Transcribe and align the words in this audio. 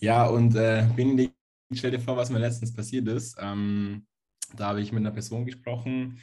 Ja, 0.00 0.26
und 0.26 0.54
äh, 0.54 0.86
Benedikt, 0.94 1.34
stell 1.72 1.90
dir 1.90 2.00
vor, 2.00 2.16
was 2.16 2.30
mir 2.30 2.38
letztens 2.38 2.72
passiert 2.72 3.08
ist. 3.08 3.36
Ähm, 3.40 4.06
da 4.56 4.68
habe 4.68 4.80
ich 4.80 4.92
mit 4.92 5.00
einer 5.00 5.10
Person 5.10 5.44
gesprochen 5.44 6.20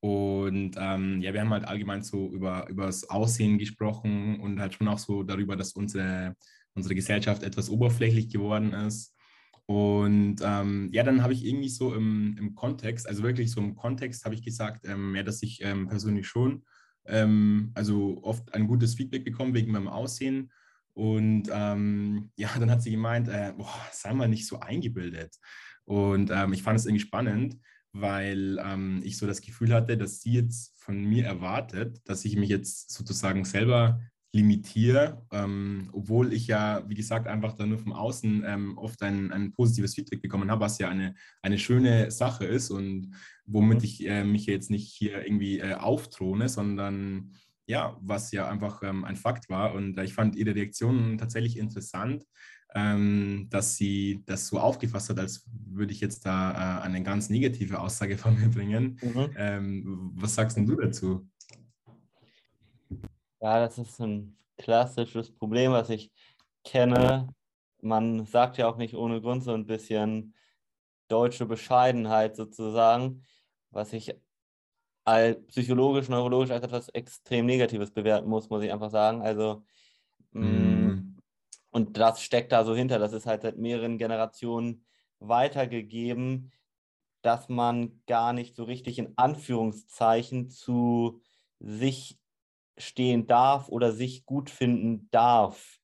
und 0.00 0.76
ähm, 0.78 1.22
ja, 1.22 1.32
wir 1.32 1.40
haben 1.40 1.50
halt 1.50 1.64
allgemein 1.64 2.02
so 2.02 2.30
über, 2.30 2.68
das 2.76 3.08
Aussehen 3.08 3.58
gesprochen 3.58 4.38
und 4.40 4.60
halt 4.60 4.74
schon 4.74 4.88
auch 4.88 4.98
so 4.98 5.22
darüber, 5.22 5.56
dass 5.56 5.72
unsere, 5.72 6.36
unsere 6.74 6.94
Gesellschaft 6.94 7.42
etwas 7.42 7.70
oberflächlich 7.70 8.28
geworden 8.28 8.72
ist. 8.74 9.14
Und 9.66 10.36
ähm, 10.44 10.90
ja, 10.92 11.02
dann 11.02 11.22
habe 11.22 11.32
ich 11.32 11.46
irgendwie 11.46 11.70
so 11.70 11.94
im, 11.94 12.36
im 12.38 12.54
Kontext, 12.54 13.08
also 13.08 13.22
wirklich 13.22 13.50
so 13.50 13.60
im 13.62 13.74
Kontext 13.76 14.26
habe 14.26 14.34
ich 14.34 14.42
gesagt, 14.44 14.86
ähm, 14.86 15.16
ja, 15.16 15.22
dass 15.22 15.42
ich 15.42 15.62
ähm, 15.62 15.88
persönlich 15.88 16.26
schon 16.28 16.64
ähm, 17.06 17.70
also 17.74 18.20
oft 18.22 18.52
ein 18.54 18.66
gutes 18.66 18.94
Feedback 18.94 19.24
bekomme 19.24 19.54
wegen 19.54 19.72
meinem 19.72 19.88
Aussehen. 19.88 20.52
Und 20.94 21.48
ähm, 21.52 22.30
ja, 22.36 22.50
dann 22.58 22.70
hat 22.70 22.82
sie 22.82 22.92
gemeint, 22.92 23.28
äh, 23.28 23.52
boah, 23.56 23.74
sei 23.92 24.14
mal 24.14 24.28
nicht 24.28 24.46
so 24.46 24.60
eingebildet. 24.60 25.36
Und 25.84 26.30
ähm, 26.32 26.52
ich 26.52 26.62
fand 26.62 26.78
es 26.78 26.86
irgendwie 26.86 27.04
spannend, 27.04 27.58
weil 27.92 28.58
ähm, 28.64 29.02
ich 29.04 29.18
so 29.18 29.26
das 29.26 29.40
Gefühl 29.40 29.72
hatte, 29.74 29.96
dass 29.96 30.20
sie 30.20 30.32
jetzt 30.32 30.72
von 30.80 31.02
mir 31.04 31.24
erwartet, 31.24 32.00
dass 32.04 32.24
ich 32.24 32.36
mich 32.36 32.48
jetzt 32.48 32.90
sozusagen 32.92 33.44
selber 33.44 34.00
limitiere, 34.34 35.24
ähm, 35.30 35.90
obwohl 35.92 36.32
ich 36.32 36.48
ja, 36.48 36.82
wie 36.88 36.94
gesagt, 36.94 37.28
einfach 37.28 37.52
da 37.52 37.66
nur 37.66 37.78
vom 37.78 37.92
Außen 37.92 38.42
ähm, 38.44 38.76
oft 38.76 39.00
ein, 39.02 39.30
ein 39.30 39.52
positives 39.52 39.94
Feedback 39.94 40.22
bekommen 40.22 40.50
habe, 40.50 40.60
was 40.60 40.78
ja 40.78 40.88
eine, 40.88 41.14
eine 41.40 41.56
schöne 41.56 42.10
Sache 42.10 42.44
ist 42.44 42.70
und 42.70 43.14
womit 43.46 43.78
mhm. 43.78 43.84
ich 43.84 44.06
äh, 44.06 44.24
mich 44.24 44.46
jetzt 44.46 44.70
nicht 44.70 44.92
hier 44.92 45.24
irgendwie 45.24 45.60
äh, 45.60 45.74
aufthrone, 45.74 46.48
sondern 46.48 47.32
ja, 47.66 47.96
was 48.00 48.32
ja 48.32 48.48
einfach 48.48 48.82
ähm, 48.82 49.04
ein 49.04 49.16
Fakt 49.16 49.48
war. 49.48 49.74
Und 49.74 49.98
äh, 49.98 50.04
ich 50.04 50.14
fand 50.14 50.36
ihre 50.36 50.54
Reaktion 50.54 51.18
tatsächlich 51.18 51.58
interessant, 51.58 52.24
ähm, 52.74 53.46
dass 53.50 53.76
sie 53.76 54.22
das 54.26 54.48
so 54.48 54.58
aufgefasst 54.58 55.10
hat, 55.10 55.18
als 55.18 55.48
würde 55.52 55.92
ich 55.92 56.00
jetzt 56.00 56.26
da 56.26 56.80
äh, 56.80 56.82
eine 56.82 57.02
ganz 57.02 57.30
negative 57.30 57.80
Aussage 57.80 58.18
von 58.18 58.38
mir 58.38 58.48
bringen. 58.48 58.98
Mhm. 59.02 59.30
Ähm, 59.36 60.12
was 60.14 60.34
sagst 60.34 60.56
denn 60.56 60.66
du 60.66 60.76
dazu? 60.76 61.28
Ja, 63.40 63.60
das 63.60 63.78
ist 63.78 64.00
ein 64.00 64.36
klassisches 64.56 65.30
Problem, 65.30 65.72
was 65.72 65.90
ich 65.90 66.10
kenne. 66.64 67.28
Man 67.82 68.24
sagt 68.24 68.56
ja 68.56 68.66
auch 68.66 68.76
nicht 68.76 68.94
ohne 68.94 69.20
Grund 69.20 69.44
so 69.44 69.52
ein 69.52 69.66
bisschen 69.66 70.34
deutsche 71.08 71.44
Bescheidenheit 71.44 72.36
sozusagen, 72.36 73.22
was 73.70 73.92
ich 73.92 74.14
psychologisch, 75.48 76.08
neurologisch 76.08 76.50
als 76.50 76.64
etwas 76.64 76.88
extrem 76.90 77.46
Negatives 77.46 77.90
bewerten 77.90 78.28
muss, 78.28 78.48
muss 78.48 78.62
ich 78.62 78.72
einfach 78.72 78.90
sagen. 78.90 79.22
Also, 79.22 79.62
mm. 80.32 81.16
und 81.70 81.96
das 81.98 82.22
steckt 82.22 82.52
da 82.52 82.64
so 82.64 82.74
hinter. 82.74 82.98
Das 82.98 83.12
ist 83.12 83.26
halt 83.26 83.42
seit 83.42 83.58
mehreren 83.58 83.98
Generationen 83.98 84.84
weitergegeben, 85.18 86.52
dass 87.22 87.48
man 87.48 88.00
gar 88.06 88.32
nicht 88.32 88.56
so 88.56 88.64
richtig 88.64 88.98
in 88.98 89.12
Anführungszeichen 89.16 90.50
zu 90.50 91.20
sich 91.58 92.18
stehen 92.76 93.26
darf 93.26 93.68
oder 93.68 93.92
sich 93.92 94.26
gut 94.26 94.50
finden 94.50 95.08
darf, 95.10 95.78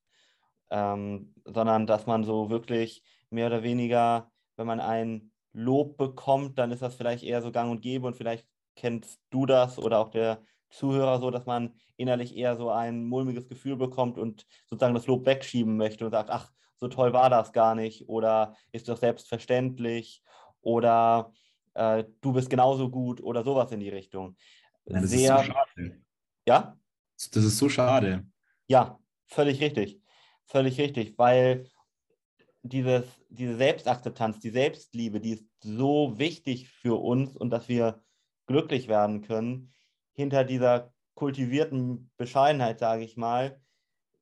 ähm, 0.69 1.33
sondern 1.45 1.87
dass 1.87 2.05
man 2.05 2.23
so 2.23 2.49
wirklich 2.49 3.03
mehr 3.29 3.47
oder 3.47 3.63
weniger, 3.63 4.31
wenn 4.55 4.67
man 4.67 4.79
ein 4.79 5.31
Lob 5.53 5.97
bekommt, 5.97 6.59
dann 6.59 6.71
ist 6.71 6.81
das 6.81 6.95
vielleicht 6.95 7.23
eher 7.23 7.41
so 7.41 7.51
gang 7.51 7.71
und 7.71 7.81
gäbe 7.81 8.07
und 8.07 8.15
vielleicht 8.15 8.45
kennst 8.75 9.19
du 9.29 9.45
das 9.45 9.77
oder 9.77 9.99
auch 9.99 10.09
der 10.09 10.43
Zuhörer 10.69 11.19
so, 11.19 11.31
dass 11.31 11.45
man 11.45 11.75
innerlich 11.97 12.35
eher 12.35 12.55
so 12.55 12.69
ein 12.69 13.05
mulmiges 13.05 13.47
Gefühl 13.47 13.75
bekommt 13.75 14.17
und 14.17 14.45
sozusagen 14.69 14.95
das 14.95 15.07
Lob 15.07 15.25
wegschieben 15.25 15.77
möchte 15.77 16.05
und 16.05 16.11
sagt, 16.11 16.29
ach, 16.29 16.51
so 16.77 16.87
toll 16.87 17.13
war 17.13 17.29
das 17.29 17.51
gar 17.51 17.75
nicht 17.75 18.09
oder 18.09 18.55
ist 18.71 18.89
doch 18.89 18.97
selbstverständlich 18.97 20.23
oder 20.61 21.31
äh, 21.73 22.03
du 22.21 22.33
bist 22.33 22.49
genauso 22.49 22.89
gut 22.89 23.21
oder 23.21 23.43
sowas 23.43 23.71
in 23.71 23.79
die 23.79 23.89
Richtung. 23.89 24.35
Ja, 24.85 25.01
das 25.01 25.09
Sehr, 25.11 25.35
ist 25.35 25.45
so 25.45 25.51
schade. 25.51 26.01
Ja? 26.47 26.77
Das 27.15 27.43
ist 27.43 27.57
so 27.57 27.69
schade. 27.69 28.25
Ja, 28.67 28.99
völlig 29.27 29.61
richtig. 29.61 30.01
Völlig 30.45 30.79
richtig, 30.79 31.17
weil 31.17 31.69
dieses, 32.63 33.05
diese 33.29 33.55
Selbstakzeptanz, 33.55 34.39
die 34.39 34.49
Selbstliebe, 34.49 35.19
die 35.19 35.31
ist 35.31 35.45
so 35.61 36.17
wichtig 36.17 36.69
für 36.69 36.99
uns 36.99 37.35
und 37.35 37.49
dass 37.51 37.69
wir 37.69 38.03
glücklich 38.51 38.87
werden 38.87 39.21
können. 39.21 39.73
Hinter 40.13 40.43
dieser 40.43 40.93
kultivierten 41.15 42.11
Bescheidenheit, 42.17 42.79
sage 42.79 43.03
ich 43.03 43.17
mal, 43.17 43.61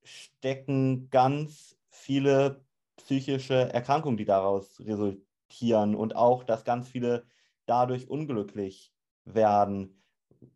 stecken 0.03 1.09
ganz 1.09 1.77
viele 1.89 2.63
psychische 2.97 3.73
Erkrankungen, 3.73 4.17
die 4.17 4.25
daraus 4.25 4.79
resultieren 4.79 5.95
und 5.95 6.15
auch, 6.15 6.43
dass 6.43 6.63
ganz 6.63 6.87
viele 6.87 7.25
dadurch 7.65 8.09
unglücklich 8.09 8.91
werden, 9.25 10.03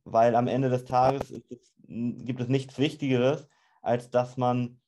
weil 0.04 0.36
am 0.36 0.48
Ende 0.48 0.70
des 0.70 0.86
Tages 0.86 1.32
es, 1.32 1.74
gibt 1.88 2.40
es 2.40 2.48
nichts 2.48 2.78
Wichtigeres, 2.80 3.48
als 3.82 4.10
dass 4.10 4.38
man 4.38 4.80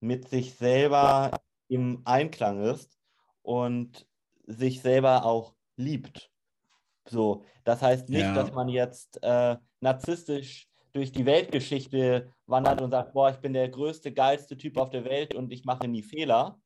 mit 0.00 0.28
sich 0.28 0.54
selber 0.54 1.40
im 1.68 2.02
Einklang 2.04 2.62
ist 2.62 2.98
und 3.42 4.06
sich 4.46 4.80
selber 4.80 5.24
auch 5.24 5.54
liebt. 5.76 6.30
So, 7.08 7.44
das 7.64 7.82
heißt 7.82 8.08
nicht, 8.08 8.22
ja. 8.22 8.34
dass 8.34 8.52
man 8.52 8.68
jetzt 8.68 9.22
äh, 9.22 9.56
narzisstisch 9.80 10.68
durch 10.92 11.12
die 11.12 11.26
Weltgeschichte 11.26 12.32
wandert 12.46 12.80
und 12.80 12.90
sagt, 12.90 13.12
boah, 13.12 13.30
ich 13.30 13.36
bin 13.36 13.52
der 13.52 13.68
größte, 13.68 14.12
geilste 14.12 14.56
Typ 14.56 14.78
auf 14.78 14.90
der 14.90 15.04
Welt 15.04 15.34
und 15.34 15.52
ich 15.52 15.64
mache 15.64 15.86
nie 15.88 16.02
Fehler. 16.02 16.58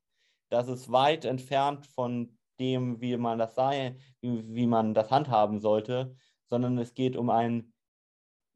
Das 0.50 0.68
ist 0.68 0.92
weit 0.92 1.24
entfernt 1.24 1.86
von 1.86 2.36
dem, 2.60 3.00
wie 3.00 3.16
man 3.16 3.38
das 3.38 3.54
sei, 3.54 3.96
wie, 4.20 4.54
wie 4.54 4.66
man 4.66 4.94
das 4.94 5.10
handhaben 5.10 5.58
sollte, 5.58 6.14
sondern 6.48 6.78
es 6.78 6.94
geht 6.94 7.16
um 7.16 7.30
ein 7.30 7.72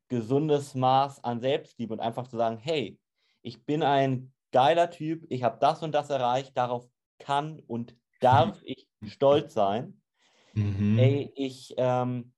gesundes 0.09 0.75
Maß 0.75 1.25
an 1.25 1.41
Selbstliebe 1.41 1.93
und 1.93 2.01
einfach 2.01 2.29
zu 2.29 2.37
sagen, 2.37 2.59
hey, 2.59 2.99
ich 3.43 3.65
bin 3.65 3.83
ein 3.83 4.33
geiler 4.53 4.91
Typ, 4.91 5.25
ich 5.29 5.43
habe 5.43 5.59
das 5.61 5.83
und 5.83 5.93
das 5.93 6.11
erreicht, 6.11 6.57
darauf 6.57 6.89
kann 7.19 7.61
und 7.67 7.97
darf 8.21 8.61
ich 8.65 8.87
stolz 9.07 9.55
sein. 9.55 10.01
Mhm. 10.55 10.99
Ey, 10.99 11.33
ich 11.35 11.75
ähm, 11.77 12.33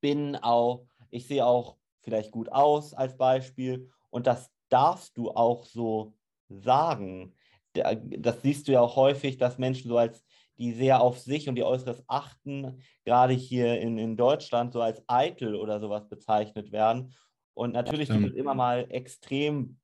bin 0.00 0.36
auch, 0.36 0.86
ich 1.10 1.26
sehe 1.26 1.46
auch 1.46 1.76
vielleicht 2.02 2.30
gut 2.30 2.50
aus 2.50 2.94
als 2.94 3.16
Beispiel 3.16 3.90
und 4.10 4.26
das 4.26 4.50
darfst 4.68 5.16
du 5.16 5.30
auch 5.30 5.64
so 5.64 6.14
sagen. 6.48 7.34
Das 7.72 8.42
siehst 8.42 8.68
du 8.68 8.72
ja 8.72 8.80
auch 8.80 8.96
häufig, 8.96 9.38
dass 9.38 9.58
Menschen 9.58 9.88
so 9.88 9.98
als 9.98 10.24
die 10.58 10.72
sehr 10.72 11.00
auf 11.00 11.20
sich 11.20 11.48
und 11.48 11.56
ihr 11.56 11.66
Äußeres 11.66 12.02
achten, 12.08 12.82
gerade 13.04 13.32
hier 13.32 13.80
in, 13.80 13.96
in 13.96 14.16
Deutschland 14.16 14.72
so 14.72 14.82
als 14.82 15.00
eitel 15.06 15.54
oder 15.54 15.78
sowas 15.78 16.08
bezeichnet 16.08 16.72
werden. 16.72 17.14
Und 17.54 17.74
natürlich 17.74 18.08
gibt 18.08 18.26
es 18.26 18.34
immer 18.34 18.54
mal 18.54 18.88
Extrembeispiele, 18.90 19.76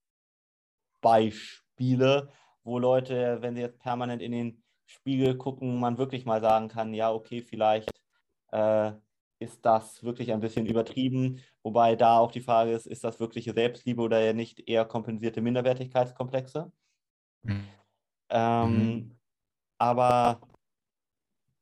wo 2.64 2.80
Leute, 2.80 3.38
wenn 3.40 3.54
sie 3.54 3.60
jetzt 3.60 3.78
permanent 3.78 4.20
in 4.20 4.32
den 4.32 4.63
Spiegel 4.86 5.36
gucken, 5.36 5.80
man 5.80 5.98
wirklich 5.98 6.24
mal 6.24 6.40
sagen 6.40 6.68
kann, 6.68 6.94
ja, 6.94 7.12
okay, 7.12 7.42
vielleicht 7.42 7.90
äh, 8.52 8.92
ist 9.38 9.64
das 9.64 10.02
wirklich 10.02 10.32
ein 10.32 10.40
bisschen 10.40 10.66
übertrieben. 10.66 11.40
Wobei 11.62 11.96
da 11.96 12.18
auch 12.18 12.30
die 12.30 12.40
Frage 12.40 12.72
ist, 12.72 12.86
ist 12.86 13.04
das 13.04 13.20
wirkliche 13.20 13.52
Selbstliebe 13.52 14.02
oder 14.02 14.32
nicht 14.32 14.68
eher 14.68 14.84
kompensierte 14.84 15.40
Minderwertigkeitskomplexe? 15.40 16.70
Mhm. 17.42 17.68
Ähm, 18.30 18.70
mhm. 18.70 19.18
Aber 19.78 20.40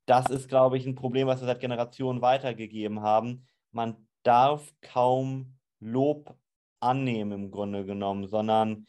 das 0.07 0.31
ist, 0.31 0.49
glaube 0.49 0.77
ich, 0.77 0.87
ein 0.87 0.95
Problem, 0.95 1.27
was 1.27 1.41
wir 1.41 1.47
seit 1.47 1.61
Generationen 1.61 2.21
weitergegeben 2.23 3.01
haben. 3.01 3.47
Man 3.71 4.09
darf 4.23 4.73
kaum 4.81 5.59
Lob 5.81 6.37
annehmen 6.81 7.33
im 7.33 7.51
Grunde 7.51 7.85
genommen, 7.85 8.27
sondern 8.27 8.87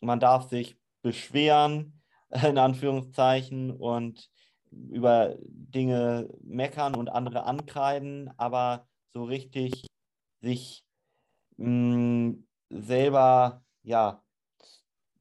man 0.00 0.20
darf 0.20 0.48
sich 0.48 0.76
beschweren, 1.02 1.95
in 2.46 2.58
Anführungszeichen, 2.58 3.70
und 3.70 4.30
über 4.70 5.36
Dinge 5.40 6.28
meckern 6.42 6.94
und 6.94 7.08
andere 7.08 7.44
ankreiden, 7.44 8.30
aber 8.36 8.86
so 9.12 9.24
richtig 9.24 9.86
sich 10.40 10.84
mh, 11.56 12.34
selber, 12.70 13.64
ja, 13.82 14.22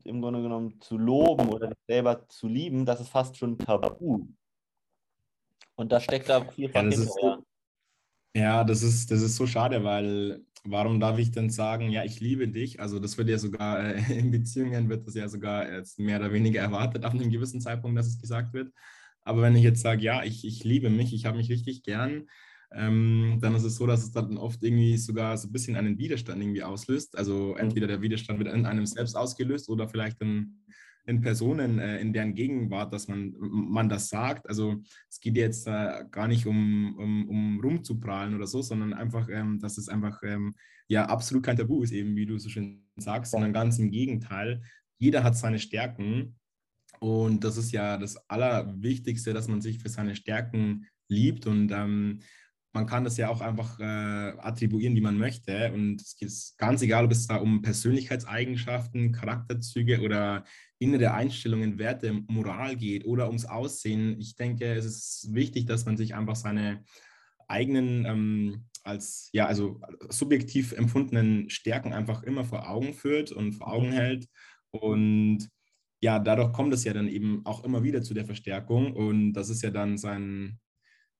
im 0.04 0.22
Grunde 0.22 0.42
genommen 0.42 0.80
zu 0.82 0.98
loben 0.98 1.50
oder 1.50 1.72
selber 1.88 2.28
zu 2.28 2.48
lieben, 2.48 2.86
das 2.86 3.02
ist 3.02 3.10
fast 3.10 3.38
schon 3.38 3.58
tabu. 3.58 4.28
Und 5.76 5.92
da 5.92 6.00
steckt 6.00 6.30
da 6.30 6.46
viel 6.46 6.72
ja, 6.72 6.84
das 6.84 6.98
ist, 6.98 7.18
ja, 8.36 8.64
das 8.64 8.84
ist, 8.84 9.10
das 9.12 9.22
ist 9.22 9.36
so 9.36 9.48
schade, 9.48 9.84
weil 9.84 10.46
warum 10.66 11.00
darf 11.00 11.20
ich 11.20 11.32
denn 11.32 11.50
sagen, 11.50 11.90
ja, 11.90 12.04
ich 12.04 12.20
liebe 12.20 12.48
dich? 12.48 12.80
Also 12.80 13.00
das 13.00 13.18
wird 13.18 13.30
ja 13.30 13.38
sogar 13.38 13.84
äh, 13.84 14.02
in 14.20 14.32
Beziehungen 14.32 14.90
wird 14.90 15.08
das 15.08 15.16
ja 15.16 15.30
sogar 15.30 15.72
jetzt 15.72 16.00
mehr 16.00 16.20
oder 16.20 16.34
weniger 16.34 16.62
erwartet 16.62 17.06
ab 17.06 17.14
einem 17.14 17.30
gewissen 17.30 17.62
Zeitpunkt, 17.62 17.98
dass 17.98 18.08
es 18.08 18.20
gesagt 18.20 18.54
wird. 18.54 18.72
Aber 19.22 19.42
wenn 19.42 19.56
ich 19.56 19.64
jetzt 19.64 19.82
sage, 19.82 20.02
ja, 20.04 20.24
ich, 20.24 20.46
ich 20.46 20.64
liebe 20.64 20.90
mich, 20.90 21.14
ich 21.14 21.26
habe 21.26 21.38
mich 21.38 21.50
richtig 21.50 21.84
gern, 21.84 22.28
ähm, 22.72 23.40
dann 23.42 23.56
ist 23.56 23.64
es 23.64 23.78
so, 23.78 23.88
dass 23.88 24.04
es 24.04 24.12
dann 24.12 24.38
oft 24.38 24.64
irgendwie 24.64 24.98
sogar 24.98 25.38
so 25.38 25.48
ein 25.48 25.52
bisschen 25.52 25.76
einen 25.76 25.98
Widerstand 25.98 26.42
irgendwie 26.42 26.64
auslöst. 26.64 27.18
Also 27.18 27.56
entweder 27.56 27.88
der 27.88 28.02
Widerstand 28.02 28.40
wird 28.40 28.54
in 28.54 28.66
einem 28.66 28.86
selbst 28.86 29.16
ausgelöst 29.16 29.70
oder 29.70 29.88
vielleicht 29.88 30.22
in, 30.22 30.62
in 31.06 31.22
Personen, 31.22 31.80
äh, 31.80 32.00
in 32.00 32.14
deren 32.14 32.34
Gegenwart, 32.34 32.94
dass 32.94 33.08
man, 33.08 33.34
man 33.40 33.90
das 33.90 34.10
sagt. 34.10 34.48
Also 34.50 34.82
es 35.10 35.20
geht 35.20 35.38
jetzt 35.38 35.68
äh, 35.68 36.04
gar 36.10 36.28
nicht 36.28 36.46
um, 36.48 36.96
um, 36.98 37.30
um 37.30 37.60
rumzuprahlen 37.60 38.36
oder 38.36 38.48
so, 38.48 38.62
sondern 38.62 38.94
einfach, 38.94 39.30
ähm, 39.30 39.60
dass 39.60 39.78
es 39.78 39.88
einfach 39.88 40.22
ähm, 40.24 40.56
ja 40.88 41.06
absolut 41.06 41.44
kein 41.44 41.58
Tabu 41.58 41.84
ist, 41.84 41.92
eben 41.92 42.16
wie 42.16 42.26
du 42.26 42.38
so 42.38 42.50
schön 42.50 42.84
sagst, 42.98 43.32
sondern 43.32 43.54
ganz 43.54 43.78
im 43.80 43.92
Gegenteil. 43.92 44.62
Jeder 44.98 45.24
hat 45.24 45.38
seine 45.38 45.60
Stärken 45.60 46.36
und 47.00 47.44
das 47.44 47.58
ist 47.58 47.72
ja 47.72 47.98
das 47.98 48.18
Allerwichtigste, 48.30 49.34
dass 49.34 49.48
man 49.48 49.62
sich 49.62 49.80
für 49.80 49.90
seine 49.90 50.16
Stärken 50.16 50.88
liebt 51.08 51.46
und 51.46 51.72
ähm, 51.72 52.22
man 52.76 52.86
kann 52.86 53.06
das 53.06 53.16
ja 53.16 53.30
auch 53.30 53.40
einfach 53.40 53.80
äh, 53.80 53.84
attribuieren, 53.84 54.96
wie 54.96 55.02
man 55.02 55.18
möchte. 55.18 55.72
Und 55.74 56.02
es 56.02 56.18
ist 56.20 56.58
ganz 56.58 56.82
egal, 56.82 57.06
ob 57.06 57.12
es 57.12 57.26
da 57.26 57.38
um 57.38 57.62
Persönlichkeitseigenschaften, 57.62 59.14
Charakterzüge 59.14 60.02
oder 60.02 60.44
innere 60.78 61.14
Einstellungen, 61.14 61.80
Werte, 61.80 62.14
Moral 62.28 62.76
geht 62.76 63.06
oder 63.06 63.28
ums 63.28 63.46
Aussehen. 63.46 64.20
Ich 64.20 64.36
denke, 64.36 64.74
es 64.74 64.86
ist 64.86 65.30
wichtig, 65.34 65.66
dass 65.66 65.86
man 65.86 65.96
sich 65.96 66.16
einfach 66.16 66.36
seine 66.36 66.84
eigenen 67.48 68.06
ähm, 68.06 68.66
als 68.84 69.30
ja 69.32 69.48
also 69.48 69.80
subjektiv 70.10 70.74
empfundenen 70.74 71.50
Stärken 71.50 71.94
einfach 71.94 72.24
immer 72.24 72.44
vor 72.44 72.70
Augen 72.70 72.94
führt 72.94 73.32
und 73.32 73.54
vor 73.54 73.72
Augen 73.72 73.92
hält 73.92 74.28
und 74.72 75.50
ja, 76.02 76.20
dadurch 76.20 76.54
kommt 76.54 76.74
es 76.74 76.84
ja 76.84 76.94
dann 76.94 77.08
eben 77.08 77.42
auch 77.46 77.64
immer 77.64 77.84
wieder 77.84 78.02
zu 78.04 78.14
der 78.14 78.26
Verstärkung 78.26 78.94
und 78.94 79.34
das 79.34 79.50
ist 79.50 79.64
ja 79.64 79.72
dann 79.72 79.98
sein, 79.98 80.60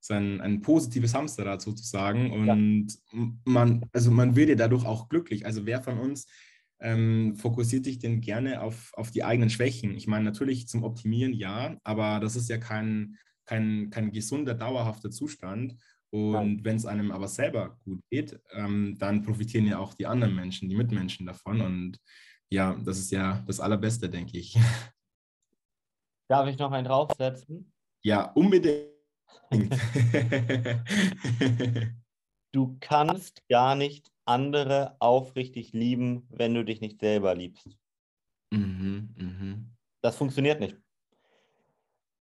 sein 0.06 0.42
ein 0.42 0.62
positives 0.62 1.14
Hamsterrad 1.14 1.62
sozusagen 1.62 2.32
und 2.32 2.48
ja. 2.48 3.28
man, 3.46 3.86
also 3.92 4.12
man 4.12 4.36
wird 4.36 4.50
ja 4.50 4.56
dadurch 4.56 4.86
auch 4.86 5.10
glücklich. 5.10 5.46
Also 5.46 5.66
wer 5.66 5.82
von 5.82 6.00
uns 6.00 6.28
ähm, 6.80 7.36
fokussiert 7.36 7.86
sich 7.86 8.00
denn 8.00 8.22
gerne 8.22 8.62
auf, 8.62 8.92
auf 8.96 9.12
die 9.12 9.24
eigenen 9.24 9.50
Schwächen? 9.50 9.96
Ich 9.96 10.08
meine, 10.08 10.26
natürlich 10.26 10.68
zum 10.68 10.84
Optimieren 10.84 11.34
ja, 11.34 11.78
aber 11.84 12.20
das 12.20 12.36
ist 12.36 12.50
ja 12.50 12.58
kein, 12.58 13.18
kein, 13.46 13.90
kein 13.90 14.12
gesunder, 14.12 14.54
dauerhafter 14.54 15.12
Zustand. 15.12 15.76
Und 16.12 16.64
wenn 16.64 16.78
es 16.78 16.86
einem 16.86 17.12
aber 17.12 17.28
selber 17.28 17.78
gut 17.84 18.00
geht, 18.10 18.40
ähm, 18.54 18.96
dann 18.98 19.24
profitieren 19.24 19.66
ja 19.66 19.80
auch 19.80 19.94
die 19.94 20.06
anderen 20.06 20.34
Menschen, 20.34 20.70
die 20.70 20.76
Mitmenschen 20.76 21.26
davon. 21.26 21.60
Und 21.60 22.00
ja, 22.50 22.80
das 22.86 23.00
ist 23.00 23.12
ja 23.12 23.44
das 23.48 23.60
Allerbeste, 23.60 24.10
denke 24.10 24.38
ich. 24.38 24.58
Darf 26.30 26.48
ich 26.48 26.58
noch 26.58 26.72
einen 26.72 26.86
draufsetzen? 26.86 27.74
Ja, 28.02 28.32
unbedingt. 28.32 28.95
du 32.52 32.78
kannst 32.80 33.48
gar 33.48 33.76
nicht 33.76 34.12
andere 34.26 34.96
aufrichtig 35.00 35.74
lieben, 35.74 36.28
wenn 36.30 36.54
du 36.54 36.66
dich 36.66 36.82
nicht 36.82 37.00
selber 37.00 37.36
liebst. 37.36 37.78
Mhm, 38.52 39.16
mh. 39.18 39.58
Das 40.02 40.18
funktioniert 40.18 40.60
nicht. 40.60 40.78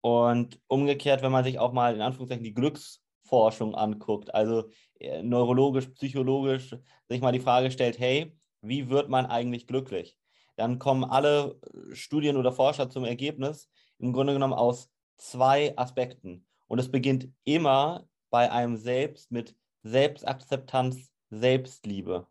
Und 0.02 0.60
umgekehrt, 0.68 1.22
wenn 1.22 1.32
man 1.32 1.44
sich 1.44 1.60
auch 1.60 1.74
mal 1.74 1.94
in 1.94 2.02
Anführungszeichen 2.02 2.44
die 2.44 2.54
Glücksforschung 2.54 3.76
anguckt, 3.76 4.34
also 4.34 4.70
äh, 5.00 5.22
neurologisch, 5.22 5.88
psychologisch, 5.90 6.76
sich 7.08 7.22
mal 7.22 7.32
die 7.32 7.40
Frage 7.40 7.72
stellt, 7.72 8.00
hey, 8.00 8.36
wie 8.62 8.90
wird 8.90 9.10
man 9.10 9.28
eigentlich 9.28 9.68
glücklich? 9.68 10.18
Dann 10.56 10.80
kommen 10.80 11.04
alle 11.04 11.60
äh, 11.62 11.96
Studien 11.96 12.38
oder 12.38 12.52
Forscher 12.52 12.90
zum 12.90 13.06
Ergebnis, 13.06 13.70
im 14.00 14.14
Grunde 14.14 14.34
genommen 14.34 14.54
aus 14.54 14.90
zwei 15.18 15.78
Aspekten. 15.78 16.48
Und 16.72 16.80
es 16.80 16.90
beginnt 16.90 17.28
immer 17.44 18.08
bei 18.30 18.50
einem 18.50 18.78
selbst 18.78 19.30
mit 19.30 19.58
Selbstakzeptanz, 19.84 21.12
Selbstliebe. 21.30 22.28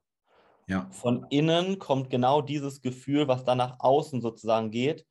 Ja. 0.66 0.88
Von 0.92 1.26
innen 1.28 1.78
kommt 1.78 2.08
genau 2.08 2.40
dieses 2.40 2.80
Gefühl, 2.80 3.28
was 3.28 3.44
dann 3.44 3.58
nach 3.58 3.76
außen 3.80 4.22
sozusagen 4.22 4.70
geht. 4.70 5.04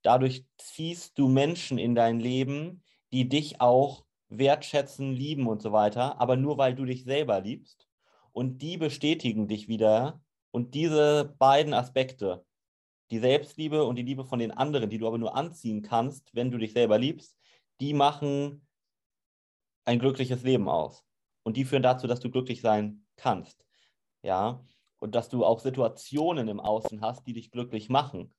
Dadurch 0.00 0.46
ziehst 0.56 1.18
du 1.18 1.28
Menschen 1.28 1.76
in 1.76 1.94
dein 1.94 2.20
Leben, 2.20 2.82
die 3.12 3.28
dich 3.28 3.60
auch 3.60 4.06
wertschätzen, 4.30 5.12
lieben 5.12 5.46
und 5.46 5.60
so 5.60 5.72
weiter, 5.72 6.18
aber 6.18 6.36
nur 6.36 6.56
weil 6.56 6.74
du 6.74 6.86
dich 6.86 7.04
selber 7.04 7.38
liebst. 7.42 7.86
Und 8.32 8.62
die 8.62 8.78
bestätigen 8.78 9.46
dich 9.46 9.68
wieder 9.68 10.22
und 10.52 10.74
diese 10.74 11.34
beiden 11.38 11.74
Aspekte, 11.74 12.46
die 13.10 13.18
Selbstliebe 13.18 13.84
und 13.84 13.96
die 13.96 14.04
Liebe 14.04 14.24
von 14.24 14.38
den 14.38 14.52
anderen, 14.52 14.88
die 14.88 14.96
du 14.96 15.06
aber 15.06 15.18
nur 15.18 15.36
anziehen 15.36 15.82
kannst, 15.82 16.34
wenn 16.34 16.50
du 16.50 16.56
dich 16.56 16.72
selber 16.72 16.96
liebst, 16.96 17.36
die 17.78 17.92
machen 17.92 18.66
ein 19.84 19.98
glückliches 19.98 20.42
Leben 20.42 20.68
aus. 20.68 21.04
Und 21.42 21.56
die 21.56 21.64
führen 21.64 21.82
dazu, 21.82 22.06
dass 22.06 22.20
du 22.20 22.30
glücklich 22.30 22.60
sein 22.60 23.04
kannst. 23.16 23.64
Ja, 24.22 24.64
und 24.98 25.14
dass 25.14 25.28
du 25.28 25.44
auch 25.44 25.60
Situationen 25.60 26.48
im 26.48 26.60
Außen 26.60 27.00
hast, 27.00 27.26
die 27.26 27.32
dich 27.32 27.50
glücklich 27.50 27.88
machen. 27.88 28.34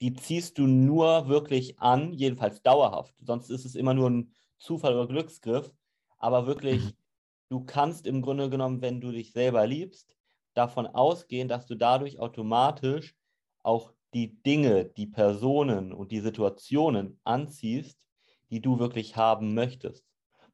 Die 0.00 0.14
ziehst 0.14 0.58
du 0.58 0.66
nur 0.66 1.28
wirklich 1.28 1.78
an, 1.78 2.12
jedenfalls 2.12 2.62
dauerhaft. 2.62 3.14
Sonst 3.20 3.50
ist 3.50 3.64
es 3.64 3.74
immer 3.74 3.94
nur 3.94 4.10
ein 4.10 4.34
Zufall 4.58 4.94
oder 4.94 5.06
Glücksgriff. 5.06 5.70
Aber 6.18 6.46
wirklich, 6.46 6.84
mhm. 6.84 6.92
du 7.50 7.64
kannst 7.64 8.06
im 8.06 8.22
Grunde 8.22 8.48
genommen, 8.48 8.80
wenn 8.80 9.00
du 9.00 9.12
dich 9.12 9.32
selber 9.32 9.66
liebst, 9.66 10.16
davon 10.54 10.86
ausgehen, 10.86 11.48
dass 11.48 11.66
du 11.66 11.74
dadurch 11.74 12.18
automatisch 12.18 13.14
auch 13.62 13.92
die 14.14 14.42
Dinge, 14.42 14.86
die 14.86 15.06
Personen 15.06 15.92
und 15.92 16.10
die 16.10 16.20
Situationen 16.20 17.20
anziehst, 17.24 17.98
die 18.50 18.60
du 18.60 18.78
wirklich 18.78 19.16
haben 19.16 19.54
möchtest, 19.54 20.07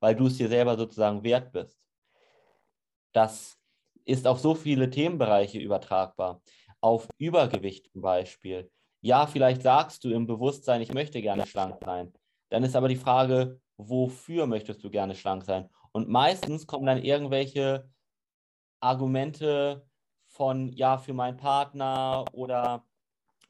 weil 0.04 0.14
du 0.14 0.26
es 0.26 0.36
dir 0.36 0.50
selber 0.50 0.76
sozusagen 0.76 1.24
wert 1.24 1.50
bist. 1.50 1.82
Das 3.14 3.56
ist 4.04 4.26
auf 4.26 4.38
so 4.38 4.54
viele 4.54 4.90
Themenbereiche 4.90 5.58
übertragbar. 5.58 6.42
Auf 6.82 7.08
Übergewicht 7.16 7.90
zum 7.90 8.02
Beispiel. 8.02 8.70
Ja, 9.00 9.26
vielleicht 9.26 9.62
sagst 9.62 10.04
du 10.04 10.10
im 10.10 10.26
Bewusstsein, 10.26 10.82
ich 10.82 10.92
möchte 10.92 11.22
gerne 11.22 11.46
schlank 11.46 11.78
sein. 11.82 12.12
Dann 12.50 12.64
ist 12.64 12.76
aber 12.76 12.88
die 12.88 12.96
Frage, 12.96 13.58
wofür 13.78 14.46
möchtest 14.46 14.84
du 14.84 14.90
gerne 14.90 15.14
schlank 15.14 15.42
sein? 15.42 15.70
Und 15.92 16.10
meistens 16.10 16.66
kommen 16.66 16.84
dann 16.84 17.02
irgendwelche 17.02 17.88
Argumente 18.80 19.88
von, 20.26 20.70
ja, 20.74 20.98
für 20.98 21.14
meinen 21.14 21.38
Partner 21.38 22.26
oder 22.32 22.84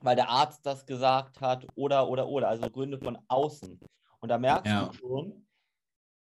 weil 0.03 0.15
der 0.15 0.29
Arzt 0.29 0.65
das 0.65 0.87
gesagt 0.87 1.41
hat 1.41 1.67
oder, 1.75 2.09
oder, 2.09 2.29
oder. 2.29 2.47
Also 2.47 2.71
Gründe 2.71 3.01
von 3.01 3.19
außen. 3.27 3.81
Und 4.21 4.29
da 4.29 4.39
merkst 4.39 4.73
ja. 4.73 4.87
du 4.87 4.93
schon, 4.93 5.45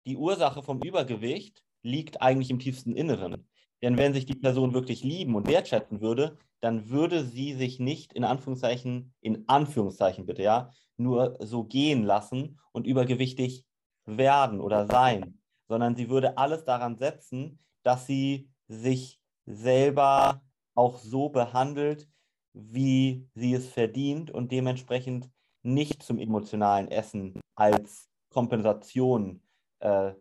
die 0.06 0.16
Ursache 0.16 0.62
vom 0.62 0.80
Übergewicht 0.80 1.62
liegt 1.82 2.22
eigentlich 2.22 2.50
im 2.50 2.58
tiefsten 2.58 2.94
Inneren. 2.94 3.46
Denn 3.82 3.98
wenn 3.98 4.14
sich 4.14 4.24
die 4.24 4.34
Person 4.34 4.72
wirklich 4.72 5.04
lieben 5.04 5.34
und 5.34 5.48
wertschätzen 5.48 6.00
würde, 6.00 6.38
dann 6.60 6.88
würde 6.88 7.24
sie 7.24 7.54
sich 7.54 7.78
nicht 7.78 8.12
in 8.12 8.24
Anführungszeichen, 8.24 9.14
in 9.20 9.48
Anführungszeichen 9.48 10.26
bitte, 10.26 10.42
ja, 10.42 10.72
nur 10.96 11.36
so 11.40 11.64
gehen 11.64 12.02
lassen 12.02 12.58
und 12.72 12.86
übergewichtig 12.86 13.64
werden 14.06 14.60
oder 14.60 14.86
sein, 14.86 15.38
sondern 15.68 15.94
sie 15.94 16.08
würde 16.08 16.38
alles 16.38 16.64
daran 16.64 16.96
setzen, 16.96 17.58
dass 17.82 18.06
sie 18.06 18.48
sich 18.68 19.20
selber 19.44 20.42
auch 20.74 20.98
so 20.98 21.28
behandelt, 21.28 22.08
wie 22.54 23.28
sie 23.34 23.52
es 23.52 23.68
verdient 23.68 24.30
und 24.30 24.50
dementsprechend 24.50 25.28
nicht 25.62 26.02
zum 26.02 26.18
emotionalen 26.18 26.88
Essen 26.88 27.40
als 27.54 28.08
Kompensation 28.30 29.42
äh, 29.80 30.12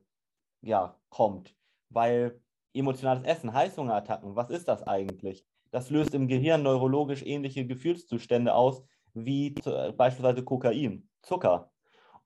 ja, 0.62 1.00
kommt. 1.10 1.56
Weil 1.90 2.42
emotionales 2.74 3.24
Essen, 3.24 3.54
Heißhungerattacken, 3.54 4.36
was 4.36 4.50
ist 4.50 4.68
das 4.68 4.84
eigentlich? 4.84 5.46
Das 5.72 5.90
löst 5.90 6.14
im 6.14 6.28
Gehirn 6.28 6.64
neurologisch 6.64 7.24
ähnliche 7.24 7.66
Gefühlszustände 7.66 8.54
aus 8.54 8.84
wie 9.14 9.56
zu, 9.56 9.94
beispielsweise 9.96 10.44
Kokain, 10.44 11.10
Zucker. 11.22 11.72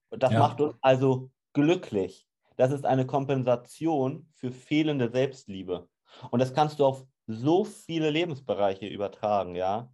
Das 0.10 0.34
ja. 0.34 0.40
macht 0.40 0.60
uns 0.62 0.76
also 0.82 1.32
glücklich. 1.54 2.28
Das 2.58 2.72
ist 2.72 2.86
eine 2.86 3.06
Kompensation 3.06 4.28
für 4.34 4.52
fehlende 4.52 5.10
Selbstliebe. 5.10 5.88
Und 6.32 6.40
das 6.40 6.54
kannst 6.54 6.80
du 6.80 6.86
auf 6.86 7.06
so 7.28 7.64
viele 7.64 8.10
Lebensbereiche 8.10 8.88
übertragen, 8.88 9.56
ja. 9.56 9.92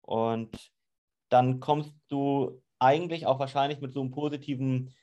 Und 0.00 0.72
dann 1.28 1.60
kommst 1.60 1.94
du 2.08 2.62
eigentlich 2.78 3.26
auch 3.26 3.38
wahrscheinlich 3.38 3.80
mit 3.80 3.92
so 3.92 4.00
einem 4.00 4.10
positiven 4.10 4.94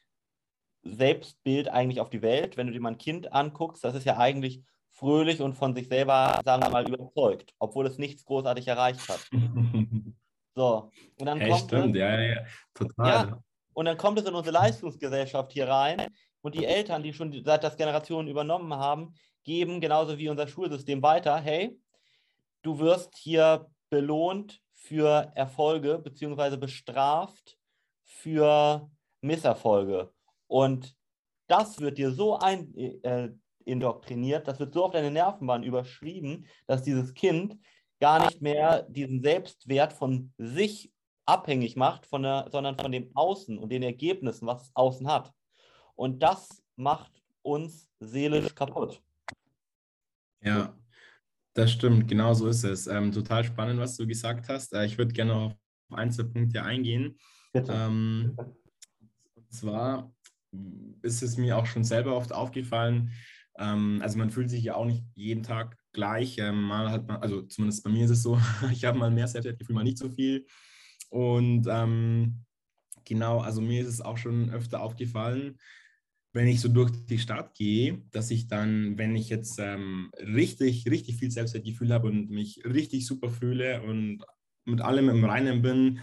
Selbstbild 0.83 1.69
eigentlich 1.69 2.00
auf 2.00 2.09
die 2.09 2.21
Welt. 2.21 2.57
Wenn 2.57 2.67
du 2.67 2.74
dir 2.74 2.79
mal 2.79 2.91
ein 2.91 2.98
Kind 2.98 3.33
anguckst, 3.33 3.83
das 3.83 3.95
ist 3.95 4.05
ja 4.05 4.17
eigentlich 4.17 4.62
fröhlich 4.91 5.41
und 5.41 5.53
von 5.53 5.75
sich 5.75 5.88
selber, 5.88 6.41
sagen 6.43 6.63
wir 6.63 6.69
mal, 6.69 6.88
überzeugt, 6.88 7.53
obwohl 7.59 7.88
es 7.88 7.98
nichts 7.98 8.25
großartig 8.25 8.67
erreicht 8.67 9.07
hat. 9.09 9.27
So, 10.55 10.91
und 11.17 11.25
dann 11.25 11.39
hey, 11.39 11.51
kommt 11.51 11.63
stimmt, 11.63 11.95
es, 11.95 12.01
ja, 12.01 12.19
ja, 12.19 12.45
total. 12.74 13.07
Ja, 13.07 13.43
und 13.71 13.86
dann 13.86 13.95
kommt 13.95 14.19
es 14.19 14.25
in 14.25 14.33
unsere 14.33 14.53
Leistungsgesellschaft 14.53 15.53
hier 15.53 15.69
rein 15.69 16.07
und 16.41 16.53
die 16.53 16.65
Eltern, 16.65 17.01
die 17.01 17.13
schon 17.13 17.31
seit 17.45 17.63
das 17.63 17.77
Generationen 17.77 18.27
übernommen 18.27 18.74
haben, 18.74 19.13
geben 19.43 19.79
genauso 19.79 20.17
wie 20.17 20.27
unser 20.27 20.50
Schulsystem 20.50 21.01
weiter, 21.01 21.38
hey, 21.38 21.79
du 22.62 22.77
wirst 22.79 23.15
hier 23.15 23.67
belohnt 23.89 24.62
für 24.74 25.31
Erfolge 25.33 25.98
beziehungsweise 25.98 26.57
bestraft 26.57 27.57
für 28.03 28.89
Misserfolge. 29.21 30.12
Und 30.50 30.96
das 31.48 31.79
wird 31.79 31.98
dir 31.98 32.12
so 32.12 32.38
ein, 32.38 32.75
äh, 32.75 33.29
indoktriniert, 33.65 34.48
das 34.48 34.60
wird 34.60 34.74
so 34.74 34.86
auf 34.86 34.91
deine 34.91 35.12
Nervenbahn 35.12 35.63
überschrieben, 35.63 36.46
dass 36.65 36.84
dieses 36.84 37.13
Kind 37.13 37.58
gar 38.00 38.25
nicht 38.25 38.41
mehr 38.41 38.84
diesen 38.84 39.22
Selbstwert 39.22 39.94
von 39.94 40.34
sich 40.38 40.91
abhängig 41.25 41.75
macht, 41.75 42.08
von 42.08 42.24
der, 42.24 42.48
sondern 42.51 42.77
von 42.77 42.91
dem 42.91 43.12
Außen 43.13 43.58
und 43.58 43.70
den 43.70 43.84
Ergebnissen, 43.84 44.48
was 44.48 44.63
es 44.63 44.72
Außen 44.75 45.08
hat. 45.08 45.32
Und 45.96 46.24
das 46.24 46.63
macht 46.75 47.22
uns 47.44 47.88
seelisch 48.00 48.56
kaputt. 48.56 49.01
Ja, 50.41 50.75
das 51.53 51.72
stimmt, 51.72 52.08
genau 52.08 52.34
so 52.34 52.48
ist 52.48 52.63
es. 52.63 52.88
Ähm, 52.88 53.12
total 53.12 53.44
spannend, 53.44 53.79
was 53.79 53.98
du 53.98 54.08
gesagt 54.08 54.48
hast. 54.50 54.74
Äh, 54.74 54.86
ich 54.86 54.98
würde 54.98 55.13
gerne 55.13 55.36
auf 55.36 55.53
Einzelpunkte 55.91 56.63
eingehen. 56.63 57.20
Ähm, 57.53 58.36
und 59.36 59.53
zwar 59.53 60.12
ist 61.01 61.22
es 61.22 61.38
mir 61.38 61.58
auch 61.58 61.65
schon 61.65 61.84
selber 61.84 62.15
oft 62.15 62.34
aufgefallen, 62.34 63.12
ähm, 63.60 64.00
also 64.01 64.18
man 64.18 64.32
fühlt 64.32 64.50
sich 64.50 64.63
ja 64.63 64.75
auch 64.75 64.86
nicht 64.86 65.03
jeden 65.15 65.44
Tag 65.44 65.77
gleich. 65.91 66.38
Ähm, 66.39 66.62
mal 66.63 66.89
hat 66.89 67.08
man, 67.08 67.18
also 67.18 67.41
zumindest 67.44 67.84
bei 67.84 67.89
mir 67.89 68.06
ist 68.06 68.12
es 68.12 68.24
so, 68.24 68.39
ich 68.72 68.86
habe 68.86 68.98
mal 68.98 69.12
mehr 69.12 69.27
Selbstwertgefühl, 69.27 69.75
mal 69.75 69.84
nicht 69.84 69.98
so 69.98 70.10
viel. 70.10 70.46
Und 71.10 71.68
ähm, 71.70 72.46
genau, 73.06 73.39
also 73.39 73.62
mir 73.62 73.82
ist 73.82 73.88
es 73.88 74.01
auch 74.01 74.18
schon 74.18 74.50
öfter 74.51 74.82
aufgefallen, 74.82 75.60
wenn 76.32 76.48
ich 76.48 76.62
so 76.62 76.70
durch 76.70 76.91
die 77.08 77.18
Stadt 77.18 77.56
gehe, 77.56 78.03
dass 78.12 78.32
ich 78.32 78.48
dann, 78.48 78.98
wenn 78.98 79.15
ich 79.15 79.29
jetzt 79.29 79.60
ähm, 79.60 80.12
richtig, 80.20 80.86
richtig 80.89 81.18
viel 81.18 81.32
Selbstwertgefühl 81.32 81.91
habe 81.91 82.08
und 82.08 82.29
mich 82.29 82.63
richtig 82.65 83.08
super 83.08 83.29
fühle 83.29 83.82
und 83.82 84.24
mit 84.65 84.82
allem 84.82 85.10
im 85.10 85.25
Reinen 85.25 85.63
bin, 85.63 86.00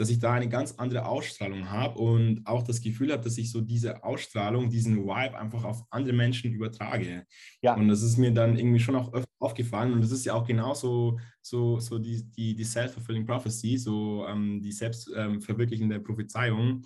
dass 0.00 0.08
ich 0.08 0.18
da 0.18 0.32
eine 0.32 0.48
ganz 0.48 0.72
andere 0.78 1.04
Ausstrahlung 1.04 1.70
habe 1.70 1.98
und 1.98 2.46
auch 2.46 2.62
das 2.62 2.80
Gefühl 2.80 3.12
habe, 3.12 3.22
dass 3.22 3.36
ich 3.36 3.52
so 3.52 3.60
diese 3.60 4.02
Ausstrahlung, 4.02 4.70
diesen 4.70 5.04
Vibe 5.04 5.38
einfach 5.38 5.62
auf 5.62 5.84
andere 5.90 6.14
Menschen 6.14 6.54
übertrage. 6.54 7.26
Ja. 7.60 7.74
Und 7.74 7.88
das 7.88 8.00
ist 8.00 8.16
mir 8.16 8.32
dann 8.32 8.56
irgendwie 8.56 8.80
schon 8.80 8.96
auch 8.96 9.12
aufgefallen 9.38 9.92
und 9.92 10.00
das 10.00 10.10
ist 10.10 10.24
ja 10.24 10.32
auch 10.32 10.46
genauso 10.46 11.20
so, 11.42 11.78
so 11.80 11.98
die, 11.98 12.24
die, 12.30 12.54
die 12.54 12.64
Self-Fulfilling 12.64 13.26
Prophecy, 13.26 13.76
so 13.76 14.24
ähm, 14.26 14.62
die 14.62 14.72
selbstverwirklichende 14.72 15.96
ähm, 15.96 16.02
Prophezeiung 16.02 16.82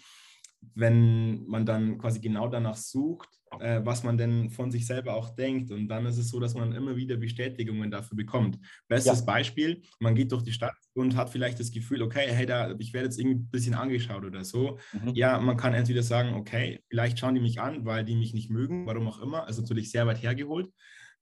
wenn 0.75 1.45
man 1.47 1.67
dann 1.67 1.99
quasi 1.99 2.21
genau 2.21 2.49
danach 2.49 2.77
sucht, 2.77 3.29
äh, 3.61 3.81
was 3.85 4.03
man 4.03 4.19
denn 4.19 4.51
von 4.51 4.71
sich 4.71 4.87
selber 4.87 5.15
auch 5.15 5.35
denkt. 5.35 5.71
Und 5.71 5.89
dann 5.89 6.07
ist 6.07 6.19
es 6.19 6.29
so, 6.29 6.41
dass 6.41 6.55
man 6.55 6.73
immer 6.73 6.97
wieder 6.97 7.17
Bestätigungen 7.17 7.91
dafür 7.91 8.17
bekommt. 8.17 8.59
Bestes 8.89 9.21
ja. 9.21 9.25
Beispiel, 9.25 9.83
man 10.01 10.15
geht 10.15 10.33
durch 10.33 10.43
die 10.43 10.53
Stadt 10.53 10.75
und 10.95 11.17
hat 11.17 11.31
vielleicht 11.31 11.61
das 11.61 11.71
Gefühl, 11.71 12.03
okay, 12.03 12.27
hey, 12.29 12.47
da, 12.47 12.75
ich 12.79 12.93
werde 12.93 13.07
jetzt 13.07 13.19
irgendwie 13.19 13.37
ein 13.37 13.51
bisschen 13.51 13.75
angeschaut 13.75 14.25
oder 14.25 14.45
so. 14.45 14.79
Mhm. 14.93 15.15
Ja, 15.15 15.39
man 15.41 15.57
kann 15.57 15.75
entweder 15.75 16.03
sagen, 16.03 16.35
okay, 16.35 16.83
vielleicht 16.89 17.19
schauen 17.19 17.35
die 17.35 17.41
mich 17.41 17.61
an, 17.61 17.85
weil 17.85 18.05
die 18.05 18.17
mich 18.17 18.35
nicht 18.35 18.51
mögen, 18.51 18.87
warum 18.87 19.09
auch 19.09 19.21
immer, 19.21 19.47
also 19.47 19.63
natürlich 19.63 19.91
sehr 19.91 20.07
weit 20.07 20.23
hergeholt. 20.23 20.69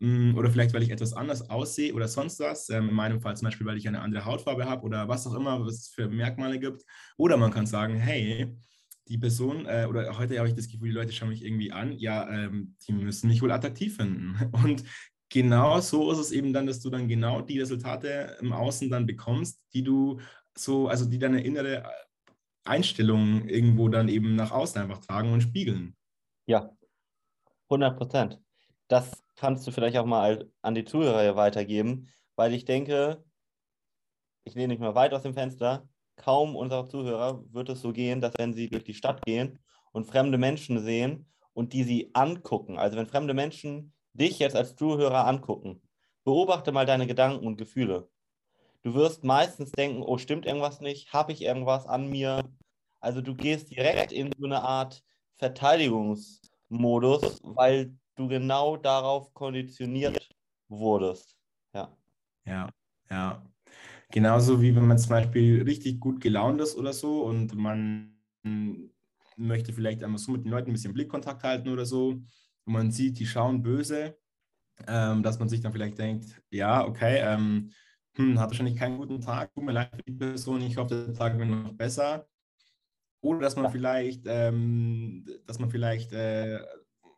Mm, 0.02 0.36
oder 0.36 0.50
vielleicht, 0.50 0.74
weil 0.74 0.82
ich 0.82 0.90
etwas 0.90 1.12
anders 1.12 1.48
aussehe 1.48 1.94
oder 1.94 2.08
sonst 2.08 2.40
was. 2.40 2.68
Ähm, 2.70 2.88
in 2.88 2.94
meinem 2.94 3.20
Fall 3.20 3.36
zum 3.36 3.46
Beispiel, 3.46 3.66
weil 3.66 3.76
ich 3.76 3.86
eine 3.86 4.00
andere 4.00 4.24
Hautfarbe 4.24 4.64
habe 4.64 4.82
oder 4.82 5.06
was 5.08 5.26
auch 5.28 5.34
immer, 5.34 5.64
was 5.64 5.74
es 5.74 5.88
für 5.88 6.08
Merkmale 6.08 6.58
gibt. 6.58 6.82
Oder 7.16 7.36
man 7.36 7.52
kann 7.52 7.66
sagen, 7.66 7.96
hey, 7.98 8.52
die 9.08 9.18
Person, 9.18 9.66
äh, 9.66 9.86
oder 9.88 10.18
heute 10.18 10.38
habe 10.38 10.48
ich 10.48 10.54
das 10.54 10.68
Gefühl, 10.68 10.88
die 10.88 10.94
Leute 10.94 11.12
schauen 11.12 11.30
mich 11.30 11.44
irgendwie 11.44 11.72
an, 11.72 11.92
ja, 11.92 12.28
ähm, 12.28 12.76
die 12.86 12.92
müssen 12.92 13.28
mich 13.28 13.42
wohl 13.42 13.52
attraktiv 13.52 13.96
finden. 13.96 14.36
Und 14.64 14.84
genau 15.28 15.80
so 15.80 16.10
ist 16.12 16.18
es 16.18 16.32
eben 16.32 16.52
dann, 16.52 16.66
dass 16.66 16.80
du 16.80 16.90
dann 16.90 17.08
genau 17.08 17.40
die 17.40 17.60
Resultate 17.60 18.36
im 18.40 18.52
Außen 18.52 18.90
dann 18.90 19.06
bekommst, 19.06 19.60
die 19.72 19.82
du 19.82 20.20
so, 20.56 20.88
also 20.88 21.04
die 21.04 21.18
deine 21.18 21.42
innere 21.42 21.84
Einstellung 22.64 23.48
irgendwo 23.48 23.88
dann 23.88 24.08
eben 24.08 24.36
nach 24.36 24.52
außen 24.52 24.80
einfach 24.80 24.98
tragen 24.98 25.32
und 25.32 25.40
spiegeln. 25.40 25.96
Ja, 26.46 26.70
100 27.68 27.96
Prozent. 27.96 28.40
Das 28.88 29.22
kannst 29.36 29.66
du 29.66 29.72
vielleicht 29.72 29.96
auch 29.96 30.06
mal 30.06 30.50
an 30.60 30.74
die 30.74 30.84
Zuhörer 30.84 31.34
weitergeben, 31.34 32.08
weil 32.36 32.52
ich 32.52 32.64
denke, 32.64 33.24
ich 34.44 34.54
lehne 34.54 34.68
nicht 34.68 34.80
mal 34.80 34.94
weit 34.94 35.14
aus 35.14 35.22
dem 35.22 35.34
Fenster, 35.34 35.88
kaum 36.16 36.56
unserer 36.56 36.88
Zuhörer 36.88 37.44
wird 37.52 37.68
es 37.68 37.80
so 37.80 37.92
gehen, 37.92 38.20
dass 38.20 38.34
wenn 38.38 38.54
sie 38.54 38.68
durch 38.68 38.84
die 38.84 38.94
Stadt 38.94 39.24
gehen 39.24 39.58
und 39.92 40.06
fremde 40.06 40.38
Menschen 40.38 40.80
sehen 40.80 41.26
und 41.52 41.72
die 41.72 41.84
sie 41.84 42.10
angucken, 42.14 42.78
also 42.78 42.96
wenn 42.96 43.06
fremde 43.06 43.34
Menschen 43.34 43.92
dich 44.12 44.38
jetzt 44.38 44.56
als 44.56 44.76
Zuhörer 44.76 45.26
angucken, 45.26 45.82
beobachte 46.24 46.72
mal 46.72 46.86
deine 46.86 47.06
Gedanken 47.06 47.46
und 47.46 47.56
Gefühle. 47.56 48.08
Du 48.82 48.94
wirst 48.94 49.24
meistens 49.24 49.72
denken, 49.72 50.02
oh, 50.02 50.18
stimmt 50.18 50.46
irgendwas 50.46 50.80
nicht? 50.80 51.12
Habe 51.12 51.32
ich 51.32 51.42
irgendwas 51.42 51.86
an 51.86 52.08
mir? 52.08 52.42
Also 53.00 53.20
du 53.20 53.34
gehst 53.34 53.70
direkt 53.70 54.12
in 54.12 54.32
so 54.36 54.46
eine 54.46 54.62
Art 54.62 55.02
Verteidigungsmodus, 55.36 57.40
weil 57.42 57.96
du 58.16 58.28
genau 58.28 58.76
darauf 58.76 59.32
konditioniert 59.34 60.28
wurdest. 60.68 61.36
Ja. 61.74 61.96
Ja, 62.44 62.68
ja. 63.10 63.51
Genauso 64.12 64.60
wie 64.60 64.76
wenn 64.76 64.86
man 64.86 64.98
zum 64.98 65.08
Beispiel 65.08 65.62
richtig 65.62 65.98
gut 65.98 66.20
gelaunt 66.20 66.60
ist 66.60 66.76
oder 66.76 66.92
so 66.92 67.24
und 67.24 67.54
man 67.54 68.14
möchte 69.36 69.72
vielleicht 69.72 70.04
einmal 70.04 70.18
so 70.18 70.32
mit 70.32 70.44
den 70.44 70.50
Leuten 70.50 70.70
ein 70.70 70.74
bisschen 70.74 70.92
Blickkontakt 70.92 71.42
halten 71.42 71.70
oder 71.70 71.86
so 71.86 72.08
und 72.10 72.28
man 72.66 72.90
sieht, 72.90 73.18
die 73.18 73.26
schauen 73.26 73.62
böse, 73.62 74.18
ähm, 74.86 75.22
dass 75.22 75.38
man 75.38 75.48
sich 75.48 75.62
dann 75.62 75.72
vielleicht 75.72 75.98
denkt, 75.98 76.42
ja, 76.50 76.86
okay, 76.86 77.20
ähm, 77.22 77.70
hm, 78.14 78.38
hat 78.38 78.50
wahrscheinlich 78.50 78.76
keinen 78.76 78.98
guten 78.98 79.22
Tag, 79.22 79.54
tut 79.54 79.64
mir 79.64 79.72
leid 79.72 79.90
für 79.96 80.02
die 80.02 80.12
Person, 80.12 80.60
ich 80.60 80.76
hoffe, 80.76 81.06
der 81.06 81.14
Tag 81.14 81.38
wird 81.38 81.48
noch 81.48 81.72
besser. 81.72 82.28
Oder 83.22 83.40
dass 83.40 83.56
man 83.56 83.70
vielleicht, 83.70 84.24
ähm, 84.26 85.24
dass 85.46 85.58
man 85.58 85.70
vielleicht 85.70 86.12
äh, 86.12 86.58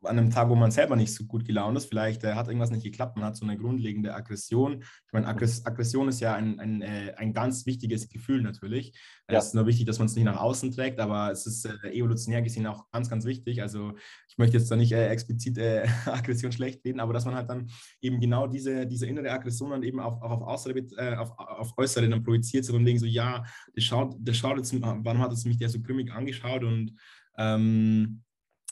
an 0.07 0.19
einem 0.19 0.31
Tag, 0.31 0.49
wo 0.49 0.55
man 0.55 0.71
selber 0.71 0.97
nicht 0.97 1.15
so 1.15 1.25
gut 1.25 1.45
gelaunt 1.45 1.77
ist, 1.77 1.87
vielleicht 1.87 2.25
äh, 2.25 2.35
hat 2.35 2.49
irgendwas 2.49 2.71
nicht 2.71 2.85
geklappt, 2.85 3.17
man 3.17 3.25
hat 3.25 3.37
so 3.37 3.45
eine 3.45 3.57
grundlegende 3.57 4.15
Aggression. 4.15 4.83
Ich 4.83 5.13
meine, 5.13 5.27
Aggress 5.27 5.65
Aggression 5.65 6.09
ist 6.09 6.21
ja 6.21 6.35
ein, 6.35 6.59
ein, 6.61 6.83
äh, 6.83 7.15
ein 7.17 7.33
ganz 7.33 7.67
wichtiges 7.67 8.09
Gefühl 8.09 8.43
natürlich. 8.43 8.93
Ja. 9.31 9.39
Es 9.39 9.47
ist 9.47 9.55
nur 9.55 9.67
wichtig, 9.67 9.87
dass 9.87 9.99
man 9.99 10.07
es 10.07 10.15
nicht 10.15 10.25
nach 10.25 10.41
außen 10.41 10.73
trägt, 10.73 11.01
aber 11.01 11.31
es 11.31 11.47
ist 11.47 11.65
äh, 11.65 11.91
evolutionär 11.91 12.43
gesehen 12.43 12.67
auch 12.67 12.91
ganz, 12.91 13.09
ganz 13.09 13.25
wichtig. 13.25 13.63
Also 13.63 13.93
ich 14.29 14.39
möchte 14.39 14.57
jetzt 14.57 14.71
da 14.71 14.77
nicht 14.77 14.93
äh, 14.93 15.09
explizit 15.09 15.59
äh, 15.59 15.87
Aggression 16.07 16.53
schlecht 16.53 16.85
reden, 16.85 17.01
aber 17.01 17.13
dass 17.13 17.25
man 17.25 17.35
halt 17.35 17.49
dann 17.49 17.71
eben 18.01 18.21
genau 18.21 18.47
diese, 18.47 18.87
diese 18.87 19.07
innere 19.07 19.31
Aggression 19.31 19.71
dann 19.71 19.83
eben 19.83 20.01
auch, 20.01 20.21
auch 20.23 20.31
auf, 20.31 20.43
Äußere, 20.43 20.79
äh, 20.97 21.17
auf, 21.17 21.39
auf 21.39 21.77
Äußere 21.77 22.09
dann 22.09 22.23
projiziert, 22.23 22.65
so 22.65 22.73
von 22.73 22.85
wegen 22.85 22.99
so, 22.99 23.07
ja, 23.07 23.45
der 23.75 23.81
schaut, 23.81 24.17
der 24.19 24.35
schaut 24.35 24.57
jetzt, 24.59 24.75
warum 24.81 25.21
hat 25.21 25.33
es 25.33 25.45
mich 25.45 25.59
der 25.59 25.69
so 25.69 25.81
grimmig 25.81 26.13
angeschaut 26.13 26.65
und 26.65 26.95
ähm, 27.39 28.23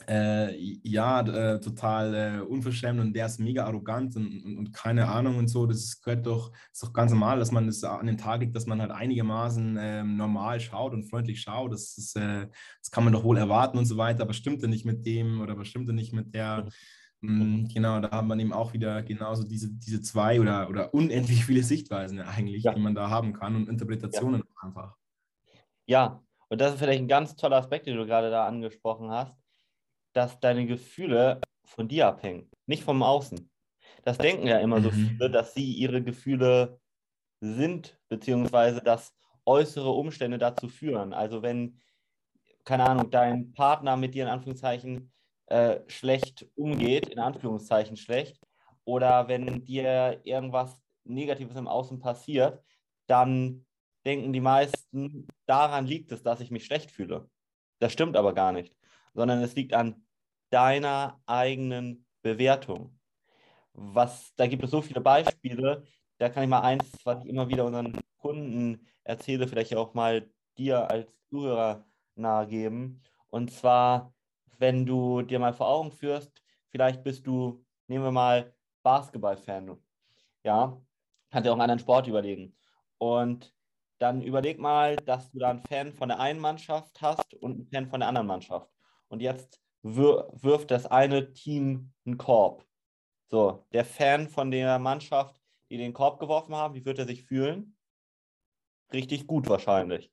äh, 0.08 0.56
ja, 0.82 1.20
äh, 1.20 1.61
total 1.61 2.14
äh, 2.14 2.40
unverschämt 2.40 3.00
und 3.00 3.14
der 3.14 3.26
ist 3.26 3.38
mega 3.38 3.64
arrogant 3.64 4.16
und, 4.16 4.44
und, 4.44 4.58
und, 4.58 4.72
keine 4.72 5.08
Ahnung 5.08 5.37
und 5.37 5.49
so. 5.49 5.66
Das 5.66 6.00
gehört 6.00 6.26
doch, 6.26 6.52
ist 6.72 6.82
doch 6.82 6.92
ganz 6.92 7.12
normal, 7.12 7.38
dass 7.38 7.52
man 7.52 7.66
das 7.66 7.84
an 7.84 8.06
den 8.06 8.18
Tag 8.18 8.40
legt, 8.40 8.56
dass 8.56 8.66
man 8.66 8.80
halt 8.80 8.90
einigermaßen 8.90 9.78
ähm, 9.80 10.16
normal 10.16 10.61
schaut 10.61 10.92
und 10.92 11.04
freundlich 11.04 11.40
schaut. 11.40 11.72
Das, 11.72 11.96
ist, 11.99 12.16
äh, 12.16 12.49
das 12.80 12.90
kann 12.90 13.04
man 13.04 13.12
doch 13.12 13.25
wohl 13.25 13.38
erwarten 13.38 13.78
und 13.78 13.84
so 13.84 13.96
weiter, 13.96 14.22
aber 14.22 14.32
stimmt 14.32 14.62
denn 14.62 14.70
nicht 14.70 14.84
mit 14.84 15.06
dem 15.06 15.40
oder 15.40 15.56
was 15.58 15.68
stimmt 15.68 15.88
denn 15.88 15.96
nicht 15.96 16.12
mit 16.12 16.34
der? 16.34 16.68
Mhm. 17.20 17.68
Genau, 17.72 18.00
da 18.00 18.11
haben 18.11 18.28
wir 18.28 18.38
eben 18.38 18.52
auch 18.52 18.72
wieder 18.72 19.02
genauso 19.02 19.44
diese, 19.44 19.72
diese 19.72 20.00
zwei 20.00 20.40
oder, 20.40 20.68
oder 20.68 20.92
unendlich 20.92 21.44
viele 21.44 21.62
Sichtweisen 21.62 22.18
eigentlich, 22.20 22.64
ja. 22.64 22.75
die 22.75 22.80
man 22.80 22.96
da 22.96 23.11
haben 23.11 23.32
kann 23.32 23.54
und 23.54 23.68
Interpretationen 23.68 24.40
ja. 24.40 24.66
einfach. 24.68 24.96
Ja, 25.87 26.22
und 26.49 26.61
das 26.61 26.72
ist 26.72 26.78
vielleicht 26.80 27.00
ein 27.00 27.08
ganz 27.08 27.37
toller 27.37 27.56
Aspekt, 27.56 27.87
den 27.87 27.96
du 27.96 28.06
gerade 28.06 28.30
da 28.30 28.46
angesprochen 28.46 29.11
hast 29.11 29.41
dass 30.12 30.40
deine 30.40 30.66
Gefühle 30.66 31.40
von 31.64 31.88
dir 31.88 32.09
abhängen, 32.09 32.50
nicht 32.66 32.85
vom 32.85 33.02
Außen. 33.02 33.50
Das 34.04 34.19
denken 34.19 34.47
ja 34.47 34.59
immer 34.59 34.81
mhm. 34.81 34.85
so 34.85 34.90
viele, 34.90 35.31
dass 35.31 35.54
sie 35.54 35.73
ihre 35.73 36.02
Gefühle 36.02 36.81
sind, 37.40 37.99
beziehungsweise 38.09 38.81
dass 38.83 39.14
äußere 39.45 39.90
Umstände 39.90 40.38
dazu 40.38 40.69
führen. 40.69 41.12
Also 41.12 41.42
wenn, 41.42 41.81
keine 42.64 42.88
Ahnung, 42.88 43.11
dein 43.11 43.52
Partner 43.52 43.97
mit 43.97 44.14
dir 44.14 44.25
in 44.25 44.31
Anführungszeichen 44.31 45.12
äh, 45.47 45.81
schlecht 45.88 46.47
umgeht, 46.54 47.09
in 47.09 47.19
Anführungszeichen 47.19 47.97
schlecht, 47.97 48.40
oder 48.85 49.28
wenn 49.28 49.64
dir 49.64 50.21
irgendwas 50.25 50.83
Negatives 51.04 51.57
im 51.57 51.69
Außen 51.69 52.00
passiert, 52.00 52.62
dann 53.07 53.64
denken 54.04 54.33
die 54.33 54.40
meisten, 54.40 55.28
daran 55.47 55.87
liegt 55.87 56.11
es, 56.11 56.23
dass 56.23 56.40
ich 56.40 56.50
mich 56.50 56.64
schlecht 56.64 56.90
fühle. 56.90 57.28
Das 57.78 57.92
stimmt 57.92 58.16
aber 58.16 58.35
gar 58.35 58.52
nicht 58.52 58.75
sondern 59.14 59.42
es 59.42 59.54
liegt 59.54 59.75
an 59.75 60.07
deiner 60.50 61.21
eigenen 61.26 62.07
Bewertung. 62.23 62.99
Was, 63.75 64.35
da 64.37 64.47
gibt 64.47 64.62
es 64.64 64.71
so 64.71 64.83
viele 64.83 65.00
Beispiele, 65.00 65.85
da 66.19 66.28
kann 66.28 66.45
ich 66.45 66.49
mal 66.49 66.61
eins, 66.61 66.85
was 67.04 67.25
ich 67.25 67.31
immer 67.31 67.49
wieder 67.49 67.64
unseren 67.64 67.99
Kunden 68.19 68.87
erzähle, 69.04 69.49
vielleicht 69.49 69.75
auch 69.75 69.95
mal 69.95 70.31
dir 70.59 70.90
als 70.90 71.11
Zuhörer 71.31 71.87
nahegeben. 72.14 73.02
Und 73.31 73.50
zwar, 73.50 74.14
wenn 74.59 74.87
du 74.87 75.23
dir 75.23 75.38
mal 75.38 75.54
vor 75.54 75.69
Augen 75.69 75.90
führst, 75.90 76.31
vielleicht 76.71 77.02
bist 77.02 77.26
du, 77.26 77.64
nehmen 77.88 78.04
wir 78.04 78.12
mal 78.12 78.54
Basketball-Fan. 78.83 79.76
Ja, 80.45 80.81
kannst 81.31 81.47
dir 81.47 81.50
auch 81.50 81.54
einen 81.54 81.62
anderen 81.62 81.78
Sport 81.81 82.07
überlegen. 82.07 82.57
Und 82.99 83.54
dann 83.99 84.23
überleg 84.23 84.59
mal, 84.59 84.97
dass 84.97 85.31
du 85.31 85.38
da 85.38 85.50
einen 85.50 85.64
Fan 85.64 85.92
von 85.92 86.09
der 86.09 86.21
einen 86.21 86.40
Mannschaft 86.40 87.00
hast 87.00 87.35
und 87.35 87.52
einen 87.52 87.66
Fan 87.66 87.88
von 87.88 88.00
der 88.00 88.09
anderen 88.09 88.26
Mannschaft 88.26 88.71
und 89.12 89.21
jetzt 89.21 89.61
wirft 89.83 90.71
das 90.71 90.87
eine 90.87 91.35
Team 91.35 91.92
einen 92.07 92.16
Korb. 92.16 92.66
So, 93.31 93.66
der 93.73 93.85
Fan 93.85 94.28
von 94.28 94.50
der 94.50 94.78
Mannschaft, 94.78 95.38
die 95.71 95.76
den 95.76 95.92
Korb 95.92 96.19
geworfen 96.19 96.54
haben, 96.54 96.75
wie 96.75 96.85
wird 96.87 96.99
er 96.99 97.07
sich 97.07 97.23
fühlen? 97.23 97.76
Richtig 98.90 99.26
gut 99.26 99.49
wahrscheinlich. 99.50 100.11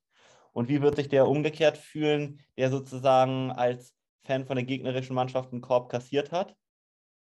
Und 0.51 0.67
wie 0.67 0.81
wird 0.81 0.97
sich 0.97 1.07
der 1.07 1.29
umgekehrt 1.29 1.77
fühlen, 1.77 2.41
der 2.57 2.69
sozusagen 2.71 3.51
als 3.51 3.95
Fan 4.23 4.45
von 4.45 4.57
der 4.57 4.65
gegnerischen 4.65 5.15
Mannschaft 5.15 5.53
einen 5.53 5.61
Korb 5.61 5.89
kassiert 5.89 6.33
hat? 6.33 6.57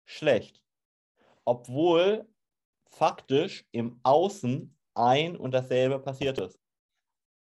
Schlecht. 0.05 0.61
Obwohl 1.43 2.27
faktisch 2.85 3.65
im 3.71 3.99
Außen 4.03 4.77
ein 4.93 5.35
und 5.35 5.51
dasselbe 5.53 5.97
passiert 5.99 6.37
ist. 6.37 6.59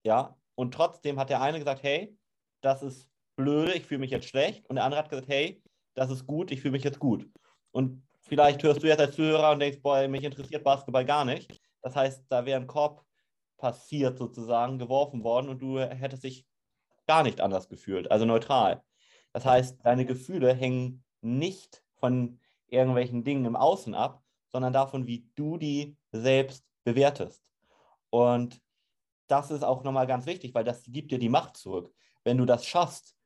Ja, 0.04 0.38
und 0.54 0.74
trotzdem 0.74 1.18
hat 1.18 1.30
der 1.30 1.40
eine 1.40 1.58
gesagt, 1.58 1.82
hey, 1.82 2.16
das 2.60 2.84
ist 2.84 3.11
blöde, 3.42 3.74
ich 3.74 3.84
fühle 3.84 4.00
mich 4.00 4.10
jetzt 4.10 4.28
schlecht. 4.28 4.68
Und 4.68 4.76
der 4.76 4.84
andere 4.84 5.00
hat 5.00 5.10
gesagt, 5.10 5.28
hey, 5.28 5.62
das 5.94 6.10
ist 6.10 6.26
gut, 6.26 6.50
ich 6.50 6.60
fühle 6.60 6.72
mich 6.72 6.84
jetzt 6.84 6.98
gut. 6.98 7.28
Und 7.70 8.06
vielleicht 8.20 8.62
hörst 8.62 8.82
du 8.82 8.86
jetzt 8.86 9.00
als 9.00 9.14
Zuhörer 9.14 9.52
und 9.52 9.60
denkst, 9.60 9.80
boah, 9.82 10.06
mich 10.08 10.24
interessiert 10.24 10.64
Basketball 10.64 11.04
gar 11.04 11.24
nicht. 11.24 11.60
Das 11.82 11.96
heißt, 11.96 12.24
da 12.28 12.46
wäre 12.46 12.60
ein 12.60 12.66
Korb 12.66 13.04
passiert 13.58 14.18
sozusagen, 14.18 14.78
geworfen 14.78 15.22
worden 15.22 15.48
und 15.48 15.60
du 15.60 15.78
hättest 15.78 16.24
dich 16.24 16.46
gar 17.06 17.22
nicht 17.22 17.40
anders 17.40 17.68
gefühlt, 17.68 18.10
also 18.10 18.24
neutral. 18.24 18.82
Das 19.32 19.44
heißt, 19.44 19.84
deine 19.84 20.04
Gefühle 20.04 20.52
hängen 20.54 21.04
nicht 21.20 21.82
von 21.94 22.40
irgendwelchen 22.68 23.24
Dingen 23.24 23.44
im 23.44 23.56
Außen 23.56 23.94
ab, 23.94 24.22
sondern 24.50 24.72
davon, 24.72 25.06
wie 25.06 25.28
du 25.34 25.56
die 25.56 25.96
selbst 26.10 26.64
bewertest. 26.84 27.42
Und 28.10 28.60
das 29.28 29.50
ist 29.50 29.62
auch 29.62 29.84
nochmal 29.84 30.06
ganz 30.06 30.26
wichtig, 30.26 30.54
weil 30.54 30.64
das 30.64 30.84
gibt 30.88 31.12
dir 31.12 31.18
die 31.18 31.28
Macht 31.28 31.56
zurück. 31.56 31.94
Wenn 32.24 32.38
du 32.38 32.44
das 32.44 32.66
schaffst, 32.66 33.16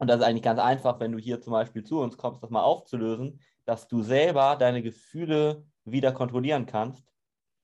und 0.00 0.08
das 0.08 0.20
ist 0.20 0.26
eigentlich 0.26 0.42
ganz 0.42 0.58
einfach, 0.58 0.98
wenn 0.98 1.12
du 1.12 1.18
hier 1.18 1.42
zum 1.42 1.52
Beispiel 1.52 1.84
zu 1.84 2.00
uns 2.00 2.16
kommst, 2.16 2.42
das 2.42 2.48
mal 2.48 2.62
aufzulösen, 2.62 3.38
dass 3.66 3.86
du 3.86 4.02
selber 4.02 4.56
deine 4.56 4.82
Gefühle 4.82 5.64
wieder 5.84 6.10
kontrollieren 6.10 6.64
kannst, 6.64 7.04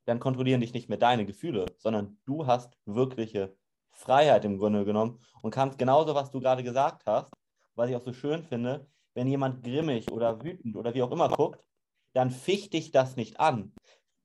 dann 0.05 0.21
kontrollieren 0.21 0.61
dich 0.61 0.75
nicht 0.75 0.91
mehr 0.91 0.99
deine 0.99 1.25
Gefühle, 1.25 1.65
sondern 1.79 2.19
du 2.27 2.47
hast 2.47 2.77
wirkliche 2.85 3.57
Freiheit 3.91 4.45
im 4.45 4.59
Grunde 4.59 4.85
genommen 4.85 5.19
und 5.41 5.51
kannst 5.51 5.79
genauso, 5.79 6.15
was 6.15 6.31
du 6.31 6.39
gerade 6.41 6.63
gesagt 6.63 7.05
hast, 7.07 7.33
was 7.75 7.89
ich 7.89 7.97
auch 7.97 8.05
so 8.05 8.13
schön 8.13 8.43
finde, 8.45 8.87
wenn 9.15 9.27
jemand 9.27 9.65
grimmig 9.65 10.13
oder 10.13 10.45
wütend 10.45 10.77
oder 10.77 10.93
wie 10.93 11.03
auch 11.03 11.11
immer 11.13 11.31
guckt, 11.31 11.67
dann 12.13 12.31
ficht 12.31 12.75
dich 12.75 12.91
das 12.91 13.17
nicht 13.17 13.41
an, 13.41 13.73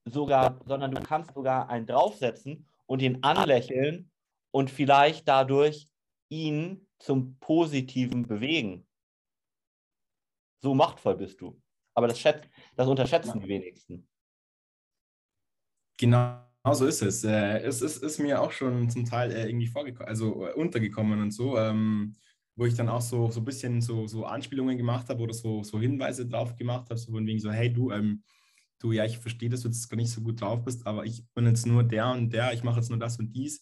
sogar, 0.03 0.60
sondern 0.65 0.91
du 0.91 1.01
kannst 1.01 1.34
sogar 1.34 1.70
einen 1.70 1.88
draufsetzen 1.88 2.68
und 2.88 3.01
ihn 3.01 3.20
anlächeln 3.24 4.12
und 4.51 4.70
vielleicht 4.70 5.30
dadurch 5.30 5.88
ihn 6.27 6.88
zum 7.01 7.38
Positiven 7.39 8.27
bewegen. 8.27 8.88
So 10.63 10.74
machtvoll 10.75 11.15
bist 11.15 11.41
du. 11.41 11.60
Aber 11.93 12.08
das, 12.08 12.20
schätzt, 12.20 12.48
das 12.75 12.88
unterschätzen 12.88 13.39
die 13.39 13.48
wenigsten. 13.48 14.08
Genau 15.98 16.41
so 16.72 16.86
ist 16.86 17.01
es. 17.01 17.24
Äh, 17.24 17.60
es 17.60 17.81
ist, 17.81 18.03
ist, 18.03 18.20
mir 18.20 18.41
auch 18.41 18.51
schon 18.51 18.89
zum 18.89 19.05
Teil 19.05 19.31
äh, 19.31 19.48
irgendwie 19.48 19.67
vorgekommen, 19.67 20.08
also 20.08 20.48
äh, 20.48 20.53
untergekommen 20.53 21.20
und 21.22 21.31
so, 21.31 21.58
ähm, 21.58 22.15
wo 22.55 22.65
ich 22.65 22.75
dann 22.75 22.89
auch 22.89 23.01
so, 23.01 23.31
so 23.31 23.41
ein 23.41 23.46
bisschen 23.46 23.81
so, 23.81 24.08
so 24.08 24.25
Anspielungen 24.25 24.77
gemacht 24.77 25.10
habe 25.10 25.24
oder 25.24 25.34
so, 25.34 25.63
so 25.63 25.79
Hinweise 25.79 26.27
drauf 26.27 26.55
gemacht 26.55 26.89
habe, 26.89 27.00
so 27.00 27.12
von 27.12 27.25
wegen 27.25 27.39
so, 27.39 27.51
hey 27.51 27.74
du, 27.74 27.91
ähm, 27.91 28.24
du, 28.79 28.91
ja, 28.91 29.05
ich 29.05 29.17
verstehe, 29.17 29.50
dass 29.50 29.62
du 29.62 29.70
jetzt 29.70 29.89
gar 29.89 29.98
nicht 29.98 30.12
so 30.12 30.22
gut 30.22 30.41
drauf 30.41 30.63
bist, 30.63 30.86
aber 30.86 31.05
ich 31.05 31.25
bin 31.34 31.48
jetzt 31.48 31.65
nur 31.65 31.84
der 31.84 32.12
und 32.12 32.31
der, 32.31 32.53
ich 32.53 32.63
mache 32.63 32.79
jetzt 32.79 32.89
nur 32.89 33.00
das 33.00 33.17
und 33.17 33.34
dies. 33.34 33.62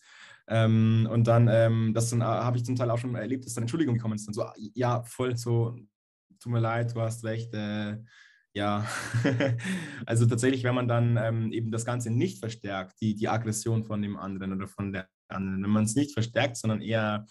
Ähm, 0.50 1.08
und 1.12 1.28
dann, 1.28 1.48
ähm, 1.48 1.94
das 1.94 2.12
äh, 2.12 2.20
habe 2.20 2.58
ich 2.58 2.66
zum 2.66 2.76
Teil 2.76 2.90
auch 2.90 2.98
schon 2.98 3.16
erlebt, 3.16 3.46
dass 3.46 3.54
dann 3.54 3.64
Entschuldigung 3.64 3.96
gekommen 3.96 4.16
ist. 4.16 4.28
Dann 4.28 4.34
so, 4.34 4.46
ja, 4.74 5.04
voll 5.04 5.38
so, 5.38 5.76
tut 6.40 6.52
mir 6.52 6.60
leid, 6.60 6.96
du 6.96 7.02
hast 7.02 7.24
recht. 7.24 7.54
Äh, 7.54 7.98
ja, 8.54 8.86
also 10.08 10.26
tatsächlich, 10.26 10.64
wenn 10.64 10.74
man 10.74 10.88
dann 10.88 11.18
ähm, 11.18 11.52
eben 11.52 11.72
das 11.72 11.86
Ganze 11.86 12.10
nicht 12.10 12.40
verstärkt, 12.40 13.00
die, 13.00 13.16
die 13.16 13.30
Aggression 13.30 13.86
von 13.86 14.02
dem 14.02 14.18
anderen 14.18 14.54
oder 14.54 14.68
von 14.68 14.92
der 14.92 15.08
anderen, 15.28 15.64
wenn 15.64 15.70
man 15.70 15.84
es 15.84 15.96
nicht 15.96 16.14
verstärkt, 16.14 16.58
sondern 16.58 16.82
eher 16.82 17.28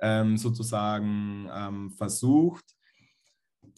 ähm, 0.00 0.36
sozusagen 0.36 1.48
ähm, 1.52 1.92
versucht, 1.92 2.64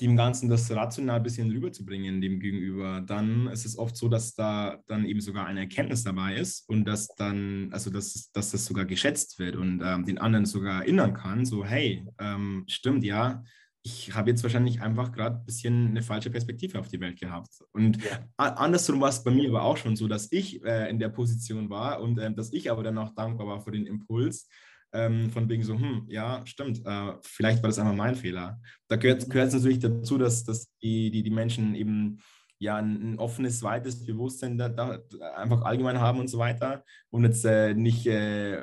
dem 0.00 0.16
Ganzen 0.16 0.48
das 0.48 0.70
rational 0.70 1.16
ein 1.16 1.22
bisschen 1.22 1.50
rüberzubringen, 1.50 2.20
dem 2.20 2.40
Gegenüber, 2.40 3.00
dann 3.00 3.48
ist 3.48 3.66
es 3.66 3.76
oft 3.76 3.96
so, 3.96 4.08
dass 4.08 4.34
da 4.34 4.82
dann 4.86 5.04
eben 5.04 5.20
sogar 5.20 5.46
eine 5.46 5.60
Erkenntnis 5.60 6.04
dabei 6.04 6.36
ist 6.36 6.68
und 6.68 6.84
dass 6.84 7.08
dann, 7.16 7.68
also 7.72 7.90
dass, 7.90 8.30
dass 8.32 8.50
das 8.52 8.64
sogar 8.64 8.84
geschätzt 8.84 9.38
wird 9.38 9.56
und 9.56 9.82
ähm, 9.84 10.04
den 10.04 10.18
anderen 10.18 10.46
sogar 10.46 10.82
erinnern 10.82 11.14
kann, 11.14 11.44
so, 11.44 11.64
hey, 11.64 12.04
ähm, 12.18 12.64
stimmt, 12.68 13.04
ja, 13.04 13.42
ich 13.82 14.14
habe 14.14 14.30
jetzt 14.30 14.42
wahrscheinlich 14.42 14.80
einfach 14.82 15.12
gerade 15.12 15.36
ein 15.36 15.44
bisschen 15.44 15.88
eine 15.88 16.02
falsche 16.02 16.30
Perspektive 16.30 16.78
auf 16.78 16.88
die 16.88 17.00
Welt 17.00 17.18
gehabt. 17.18 17.62
Und 17.72 18.02
ja. 18.04 18.20
andersrum 18.36 19.00
war 19.00 19.08
es 19.08 19.22
bei 19.22 19.30
mir 19.30 19.48
aber 19.48 19.62
auch 19.62 19.76
schon 19.76 19.96
so, 19.96 20.08
dass 20.08 20.30
ich 20.30 20.62
äh, 20.64 20.90
in 20.90 20.98
der 20.98 21.08
Position 21.08 21.70
war 21.70 22.00
und 22.00 22.18
äh, 22.18 22.32
dass 22.32 22.52
ich 22.52 22.70
aber 22.70 22.82
dann 22.82 22.98
auch 22.98 23.14
dankbar 23.14 23.46
war 23.46 23.60
für 23.60 23.70
den 23.70 23.86
Impuls, 23.86 24.48
ähm, 24.92 25.30
von 25.30 25.48
wegen 25.48 25.62
so, 25.62 25.74
hm, 25.74 26.06
ja, 26.08 26.44
stimmt, 26.46 26.84
äh, 26.84 27.12
vielleicht 27.22 27.62
war 27.62 27.68
das 27.68 27.78
einfach 27.78 27.94
mein 27.94 28.14
Fehler. 28.14 28.60
Da 28.88 28.96
gehört, 28.96 29.28
gehört 29.28 29.48
es 29.48 29.54
natürlich 29.54 29.80
dazu, 29.80 30.18
dass, 30.18 30.44
dass 30.44 30.72
die, 30.82 31.10
die, 31.10 31.22
die 31.22 31.30
Menschen 31.30 31.74
eben 31.74 32.18
ja 32.58 32.76
ein, 32.76 33.14
ein 33.14 33.18
offenes, 33.18 33.62
weites 33.62 34.04
Bewusstsein 34.04 34.58
da, 34.58 34.68
da, 34.68 35.00
einfach 35.36 35.62
allgemein 35.62 36.00
haben 36.00 36.20
und 36.20 36.28
so 36.28 36.38
weiter 36.38 36.84
und 37.10 37.24
jetzt 37.24 37.44
äh, 37.44 37.74
nicht 37.74 38.06
äh, 38.06 38.62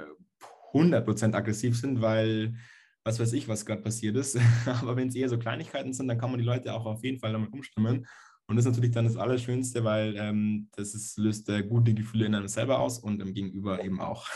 100% 0.73 1.33
aggressiv 1.33 1.77
sind, 1.79 2.01
weil 2.01 2.55
was 3.03 3.19
weiß 3.19 3.33
ich, 3.33 3.47
was 3.47 3.65
gerade 3.65 3.83
passiert 3.83 4.15
ist. 4.17 4.37
Aber 4.65 4.95
wenn 4.95 5.07
es 5.07 5.15
eher 5.15 5.29
so 5.29 5.37
Kleinigkeiten 5.37 5.93
sind, 5.93 6.07
dann 6.07 6.17
kann 6.17 6.31
man 6.31 6.39
die 6.39 6.45
Leute 6.45 6.73
auch 6.73 6.85
auf 6.85 7.03
jeden 7.03 7.19
Fall 7.19 7.33
damit 7.33 7.53
umstimmen. 7.53 8.07
Und 8.47 8.55
das 8.55 8.65
ist 8.65 8.71
natürlich 8.71 8.91
dann 8.91 9.05
das 9.05 9.15
Allerschönste, 9.15 9.83
weil 9.83 10.15
ähm, 10.17 10.69
das 10.75 10.93
ist, 10.93 11.17
löst 11.17 11.49
äh, 11.49 11.63
gute 11.63 11.93
Gefühle 11.93 12.25
in 12.25 12.35
einem 12.35 12.47
selber 12.47 12.79
aus 12.79 12.99
und 12.99 13.21
im 13.21 13.33
Gegenüber 13.33 13.83
eben 13.83 14.01
auch. 14.01 14.27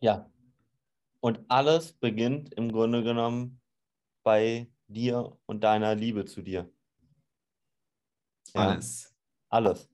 Ja, 0.00 0.30
und 1.20 1.40
alles 1.48 1.92
beginnt 1.92 2.52
im 2.54 2.72
Grunde 2.72 3.02
genommen 3.02 3.60
bei 4.22 4.70
dir 4.88 5.36
und 5.46 5.62
deiner 5.62 5.94
Liebe 5.94 6.24
zu 6.24 6.42
dir. 6.42 6.70
Ja, 8.54 8.68
alles. 8.68 9.14
Alles. 9.48 9.88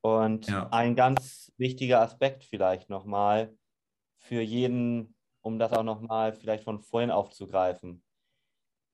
Und 0.00 0.46
ja. 0.48 0.68
ein 0.70 0.96
ganz 0.96 1.52
wichtiger 1.56 2.00
Aspekt 2.00 2.44
vielleicht 2.44 2.88
nochmal 2.88 3.56
für 4.16 4.40
jeden, 4.40 5.14
um 5.42 5.58
das 5.58 5.72
auch 5.72 5.82
nochmal 5.82 6.32
vielleicht 6.32 6.64
von 6.64 6.80
vorhin 6.80 7.10
aufzugreifen. 7.10 8.02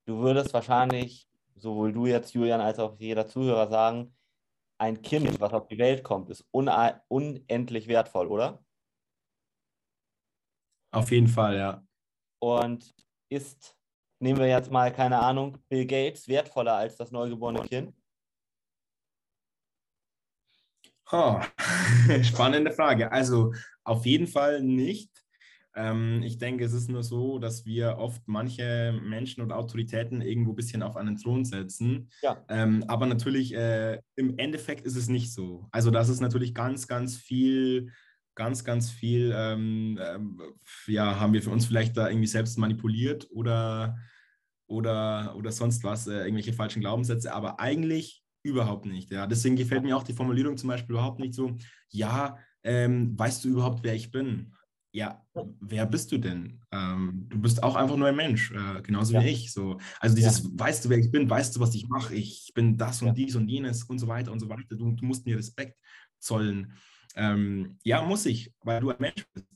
Du 0.06 0.18
würdest 0.18 0.52
wahrscheinlich, 0.52 1.28
sowohl 1.56 1.92
du 1.92 2.06
jetzt, 2.06 2.34
Julian, 2.34 2.60
als 2.60 2.78
auch 2.78 2.98
jeder 2.98 3.26
Zuhörer 3.26 3.68
sagen, 3.68 4.14
ein 4.78 5.02
Kind, 5.02 5.40
was 5.40 5.52
auf 5.52 5.66
die 5.68 5.78
Welt 5.78 6.02
kommt, 6.02 6.30
ist 6.30 6.46
unendlich 6.50 7.88
wertvoll, 7.88 8.26
oder? 8.26 8.62
Auf 10.94 11.10
jeden 11.10 11.26
Fall, 11.26 11.56
ja. 11.56 11.84
Und 12.40 12.94
ist, 13.28 13.76
nehmen 14.20 14.38
wir 14.38 14.46
jetzt 14.46 14.70
mal, 14.70 14.92
keine 14.92 15.18
Ahnung, 15.18 15.58
Bill 15.68 15.86
Gates 15.86 16.28
wertvoller 16.28 16.74
als 16.74 16.96
das 16.96 17.10
neugeborene 17.10 17.62
Kind? 17.62 17.92
Oh, 21.10 21.40
spannende 22.22 22.70
Frage. 22.70 23.10
Also 23.10 23.52
auf 23.82 24.06
jeden 24.06 24.28
Fall 24.28 24.62
nicht. 24.62 25.10
Ähm, 25.74 26.22
ich 26.22 26.38
denke, 26.38 26.64
es 26.64 26.72
ist 26.72 26.88
nur 26.88 27.02
so, 27.02 27.40
dass 27.40 27.66
wir 27.66 27.98
oft 27.98 28.22
manche 28.26 28.96
Menschen 29.02 29.42
und 29.42 29.50
Autoritäten 29.50 30.20
irgendwo 30.20 30.52
ein 30.52 30.56
bisschen 30.56 30.84
auf 30.84 30.96
einen 30.96 31.16
Thron 31.16 31.44
setzen. 31.44 32.08
Ja. 32.22 32.44
Ähm, 32.48 32.84
aber 32.86 33.06
natürlich, 33.06 33.52
äh, 33.52 34.00
im 34.14 34.38
Endeffekt 34.38 34.86
ist 34.86 34.94
es 34.94 35.08
nicht 35.08 35.32
so. 35.32 35.66
Also 35.72 35.90
das 35.90 36.08
ist 36.08 36.20
natürlich 36.20 36.54
ganz, 36.54 36.86
ganz 36.86 37.16
viel 37.16 37.90
ganz, 38.34 38.64
ganz 38.64 38.90
viel, 38.90 39.32
ähm, 39.36 39.98
ähm, 40.02 40.40
ja, 40.86 41.18
haben 41.20 41.32
wir 41.32 41.42
für 41.42 41.50
uns 41.50 41.66
vielleicht 41.66 41.96
da 41.96 42.08
irgendwie 42.08 42.26
selbst 42.26 42.58
manipuliert 42.58 43.28
oder, 43.30 43.96
oder, 44.66 45.34
oder 45.36 45.52
sonst 45.52 45.84
was, 45.84 46.06
äh, 46.06 46.24
irgendwelche 46.24 46.52
falschen 46.52 46.80
Glaubenssätze, 46.80 47.32
aber 47.32 47.60
eigentlich 47.60 48.24
überhaupt 48.42 48.86
nicht. 48.86 49.10
Ja. 49.10 49.26
Deswegen 49.26 49.56
gefällt 49.56 49.84
mir 49.84 49.96
auch 49.96 50.02
die 50.02 50.12
Formulierung 50.12 50.56
zum 50.56 50.68
Beispiel 50.68 50.94
überhaupt 50.94 51.18
nicht 51.18 51.34
so, 51.34 51.56
ja, 51.88 52.38
ähm, 52.62 53.18
weißt 53.18 53.44
du 53.44 53.48
überhaupt, 53.48 53.82
wer 53.82 53.94
ich 53.94 54.10
bin? 54.10 54.54
Ja, 54.92 55.24
wer 55.60 55.86
bist 55.86 56.12
du 56.12 56.18
denn? 56.18 56.60
Ähm, 56.70 57.26
du 57.28 57.40
bist 57.40 57.62
auch 57.62 57.74
einfach 57.74 57.96
nur 57.96 58.06
ein 58.06 58.14
Mensch, 58.14 58.52
äh, 58.52 58.80
genauso 58.80 59.14
ja. 59.14 59.22
wie 59.22 59.28
ich. 59.28 59.52
So. 59.52 59.78
Also 59.98 60.14
dieses, 60.14 60.44
ja. 60.44 60.50
weißt 60.52 60.84
du, 60.84 60.88
wer 60.88 60.98
ich 60.98 61.10
bin, 61.10 61.28
weißt 61.28 61.56
du, 61.56 61.60
was 61.60 61.74
ich 61.74 61.88
mache, 61.88 62.14
ich 62.14 62.52
bin 62.54 62.76
das 62.76 63.02
und 63.02 63.08
ja. 63.08 63.14
dies 63.14 63.34
und 63.34 63.48
jenes 63.48 63.82
und 63.84 63.98
so 63.98 64.06
weiter 64.06 64.30
und 64.30 64.38
so 64.38 64.48
weiter. 64.48 64.76
Du, 64.76 64.92
du 64.92 65.04
musst 65.04 65.26
mir 65.26 65.36
Respekt 65.36 65.78
zollen. 66.20 66.72
Ähm, 67.14 67.78
ja, 67.84 68.02
muss 68.02 68.26
ich, 68.26 68.52
weil 68.60 68.80
du 68.80 68.90
ein 68.90 68.96
Mensch 68.98 69.26
bist. 69.32 69.46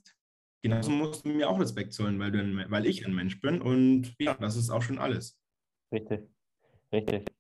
Genauso 0.63 0.91
musst 0.91 1.25
du 1.25 1.31
mir 1.31 1.49
auch 1.49 1.61
Respekt 1.61 1.93
zollen, 1.93 2.19
weil, 2.19 2.33
du 2.33 2.41
ein, 2.41 2.65
weil 2.69 2.87
ich 2.87 3.07
ein 3.07 3.15
Mensch 3.15 3.41
bin. 3.41 3.61
Und 3.61 4.15
ja, 4.19 4.35
das 4.35 4.57
ist 4.57 4.71
auch 4.71 4.83
schon 4.83 4.99
alles. 4.99 5.39
Richtig, 5.93 6.29
richtig. 6.93 7.31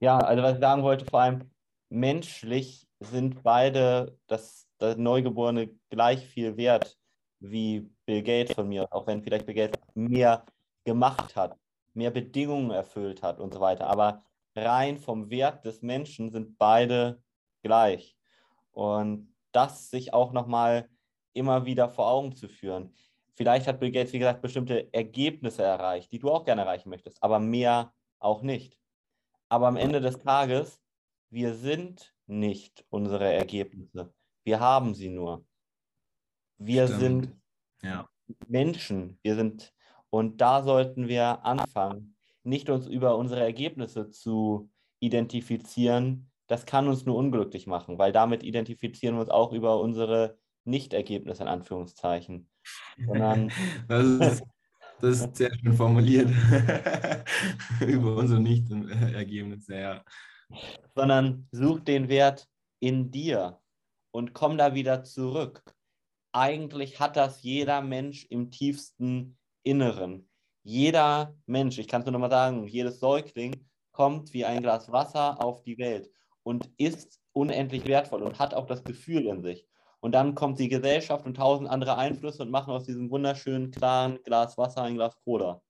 Ja, 0.00 0.18
also 0.18 0.42
was 0.42 0.54
ich 0.54 0.60
sagen 0.60 0.82
wollte, 0.82 1.04
vor 1.04 1.20
allem 1.20 1.50
menschlich 1.90 2.88
sind 3.00 3.42
beide, 3.42 4.18
das, 4.26 4.68
das 4.78 4.96
Neugeborene, 4.96 5.70
gleich 5.90 6.26
viel 6.26 6.56
wert 6.56 6.98
wie 7.40 7.90
Bill 8.06 8.22
Gates 8.22 8.54
von 8.54 8.68
mir, 8.68 8.90
auch 8.92 9.06
wenn 9.06 9.22
vielleicht 9.22 9.46
Bill 9.46 9.54
Gates 9.54 9.80
mehr 9.94 10.44
gemacht 10.84 11.36
hat, 11.36 11.58
mehr 11.92 12.10
Bedingungen 12.10 12.70
erfüllt 12.70 13.22
hat 13.22 13.38
und 13.38 13.52
so 13.52 13.60
weiter. 13.60 13.86
Aber 13.86 14.24
rein 14.56 14.98
vom 14.98 15.30
Wert 15.30 15.64
des 15.64 15.82
Menschen 15.82 16.30
sind 16.30 16.56
beide 16.58 17.22
gleich. 17.62 18.16
Und 18.72 19.33
das 19.54 19.90
sich 19.90 20.12
auch 20.12 20.32
nochmal 20.32 20.88
immer 21.32 21.64
wieder 21.64 21.88
vor 21.88 22.08
Augen 22.08 22.34
zu 22.34 22.48
führen. 22.48 22.94
vielleicht 23.36 23.66
hat 23.66 23.80
Bill 23.80 23.90
Gates, 23.90 24.12
wie 24.12 24.20
gesagt, 24.20 24.42
bestimmte 24.42 24.92
Ergebnisse 24.92 25.62
erreicht, 25.62 26.12
die 26.12 26.20
du 26.20 26.30
auch 26.30 26.44
gerne 26.44 26.62
erreichen 26.62 26.90
möchtest, 26.90 27.20
aber 27.22 27.40
mehr 27.40 27.92
auch 28.20 28.42
nicht. 28.42 28.78
Aber 29.48 29.66
am 29.66 29.76
Ende 29.76 30.00
des 30.00 30.18
Tages, 30.20 30.80
wir 31.30 31.54
sind 31.54 32.14
nicht 32.26 32.84
unsere 32.90 33.32
Ergebnisse. 33.32 34.12
Wir 34.44 34.60
haben 34.60 34.94
sie 34.94 35.08
nur. 35.08 35.44
Wir 36.58 36.86
Stimmt. 36.86 37.00
sind 37.00 37.42
ja. 37.82 38.08
Menschen. 38.46 39.18
Wir 39.22 39.34
sind, 39.34 39.74
und 40.10 40.40
da 40.40 40.62
sollten 40.62 41.08
wir 41.08 41.44
anfangen, 41.44 42.16
nicht 42.42 42.70
uns 42.70 42.86
über 42.86 43.16
unsere 43.16 43.40
Ergebnisse 43.40 44.10
zu 44.10 44.70
identifizieren. 45.00 46.30
Das 46.46 46.66
kann 46.66 46.88
uns 46.88 47.06
nur 47.06 47.16
unglücklich 47.16 47.66
machen, 47.66 47.98
weil 47.98 48.12
damit 48.12 48.42
identifizieren 48.42 49.16
wir 49.16 49.20
uns 49.22 49.30
auch 49.30 49.52
über 49.52 49.80
unsere 49.80 50.38
Nicht-Ergebnisse 50.64 51.42
in 51.42 51.48
Anführungszeichen. 51.48 52.48
Sondern 53.06 53.50
das, 53.88 54.04
ist, 54.04 54.44
das 55.00 55.20
ist 55.20 55.36
sehr 55.36 55.54
schön 55.58 55.74
formuliert. 55.74 56.30
über 57.80 58.16
unsere 58.16 58.40
Nicht-Ergebnisse, 58.40 59.76
ja. 59.76 60.04
Sondern 60.94 61.48
such 61.50 61.80
den 61.80 62.08
Wert 62.08 62.46
in 62.80 63.10
dir 63.10 63.60
und 64.10 64.34
komm 64.34 64.58
da 64.58 64.74
wieder 64.74 65.02
zurück 65.02 65.62
eigentlich 66.34 66.98
hat 66.98 67.16
das 67.16 67.42
jeder 67.42 67.80
Mensch 67.80 68.26
im 68.28 68.50
tiefsten 68.50 69.38
Inneren. 69.62 70.28
Jeder 70.64 71.36
Mensch, 71.46 71.78
ich 71.78 71.86
kann 71.86 72.00
es 72.00 72.06
nur 72.06 72.12
nochmal 72.12 72.30
sagen, 72.30 72.66
jedes 72.66 72.98
Säugling 72.98 73.68
kommt 73.92 74.32
wie 74.32 74.44
ein 74.44 74.62
Glas 74.62 74.90
Wasser 74.90 75.42
auf 75.42 75.62
die 75.62 75.78
Welt 75.78 76.10
und 76.44 76.70
ist 76.76 77.20
unendlich 77.32 77.86
wertvoll 77.86 78.22
und 78.22 78.38
hat 78.38 78.54
auch 78.54 78.66
das 78.66 78.84
Gefühl 78.84 79.26
in 79.26 79.42
sich. 79.42 79.66
Und 80.00 80.12
dann 80.12 80.36
kommt 80.36 80.60
die 80.60 80.68
Gesellschaft 80.68 81.26
und 81.26 81.36
tausend 81.36 81.68
andere 81.68 81.96
Einflüsse 81.96 82.42
und 82.42 82.50
machen 82.50 82.72
aus 82.72 82.84
diesem 82.84 83.10
wunderschönen, 83.10 83.72
klaren 83.72 84.22
Glas 84.22 84.56
Wasser 84.56 84.82
ein 84.82 84.94
Glas 84.94 85.18
Cola. 85.24 85.60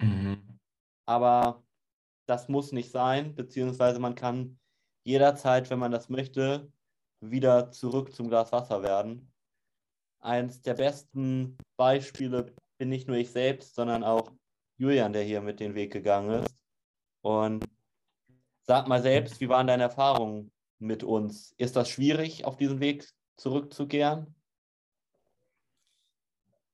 Mhm. 0.00 0.58
Aber 1.06 1.62
das 2.26 2.48
muss 2.48 2.72
nicht 2.72 2.90
sein, 2.90 3.34
beziehungsweise 3.34 3.98
man 3.98 4.14
kann 4.14 4.58
jederzeit, 5.04 5.70
wenn 5.70 5.78
man 5.78 5.92
das 5.92 6.10
möchte, 6.10 6.70
wieder 7.20 7.70
zurück 7.70 8.14
zum 8.14 8.28
Glas 8.28 8.52
Wasser 8.52 8.82
werden 8.82 9.32
eins 10.22 10.62
der 10.62 10.74
besten 10.74 11.58
Beispiele 11.76 12.54
bin 12.78 12.88
nicht 12.88 13.08
nur 13.08 13.16
ich 13.16 13.30
selbst, 13.30 13.74
sondern 13.74 14.04
auch 14.04 14.32
Julian, 14.78 15.12
der 15.12 15.22
hier 15.22 15.40
mit 15.40 15.60
den 15.60 15.74
Weg 15.74 15.92
gegangen 15.92 16.42
ist. 16.42 16.56
Und 17.20 17.64
sag 18.62 18.88
mal 18.88 19.02
selbst, 19.02 19.40
wie 19.40 19.48
waren 19.48 19.66
deine 19.66 19.84
Erfahrungen 19.84 20.52
mit 20.78 21.02
uns? 21.02 21.54
Ist 21.58 21.76
das 21.76 21.88
schwierig, 21.88 22.44
auf 22.44 22.56
diesen 22.56 22.80
Weg 22.80 23.08
zurückzukehren? 23.36 24.34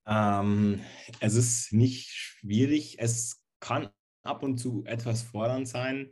Ähm, 0.06 0.80
es 1.20 1.34
ist 1.34 1.72
nicht 1.72 2.08
schwierig. 2.10 2.98
Es 2.98 3.42
kann 3.60 3.90
ab 4.22 4.42
und 4.42 4.58
zu 4.58 4.84
etwas 4.86 5.22
fordernd 5.22 5.68
sein. 5.68 6.10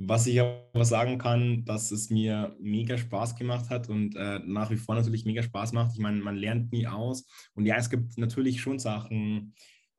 Was 0.00 0.26
ich 0.28 0.40
aber 0.40 0.84
sagen 0.84 1.18
kann, 1.18 1.64
dass 1.64 1.90
es 1.90 2.08
mir 2.08 2.56
mega 2.60 2.96
Spaß 2.96 3.34
gemacht 3.34 3.68
hat 3.68 3.88
und 3.88 4.14
äh, 4.14 4.38
nach 4.44 4.70
wie 4.70 4.76
vor 4.76 4.94
natürlich 4.94 5.24
mega 5.24 5.42
Spaß 5.42 5.72
macht. 5.72 5.92
Ich 5.94 5.98
meine, 5.98 6.20
man 6.20 6.36
lernt 6.36 6.70
nie 6.70 6.86
aus. 6.86 7.26
Und 7.54 7.66
ja, 7.66 7.76
es 7.76 7.90
gibt 7.90 8.16
natürlich 8.16 8.60
schon 8.60 8.78
Sachen, 8.78 9.54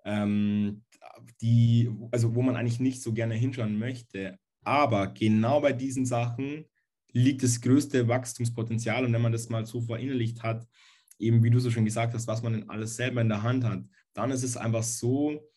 ähm, 0.06 0.86
die, 1.42 1.90
also 2.12 2.34
wo 2.34 2.42
man 2.42 2.56
eigentlich 2.56 2.80
nicht 2.80 3.02
so 3.02 3.12
gerne 3.12 3.36
hinschauen 3.36 3.78
möchte. 3.78 4.40
Aber 4.64 5.08
genau 5.08 5.62
bei 5.62 5.74
diesen 5.74 6.06
Sachen 6.06 6.66
liegt 7.12 7.44
das 7.44 7.62
größte 7.62 8.08
Wachstumspotenzial. 8.08 9.06
Und 9.06 9.14
wenn 9.14 9.22
man 9.22 9.32
das 9.32 9.50
mal 9.50 9.66
so 9.66 9.82
verinnerlicht 9.82 10.44
hat, 10.44 10.68
eben 11.18 11.44
wie 11.44 11.50
du 11.50 11.60
so 11.60 11.72
schon 11.72 11.86
gesagt 11.86 12.14
hast, 12.14 12.28
was 12.28 12.42
man 12.42 12.54
denn 12.54 12.70
alles 12.70 12.96
selber 12.96 13.22
in 13.22 13.30
der 13.30 13.44
Hand 13.44 13.64
hat, 13.64 13.84
dann 14.14 14.32
ist 14.32 14.44
es 14.44 14.58
einfach 14.58 14.84
so, 14.84 15.50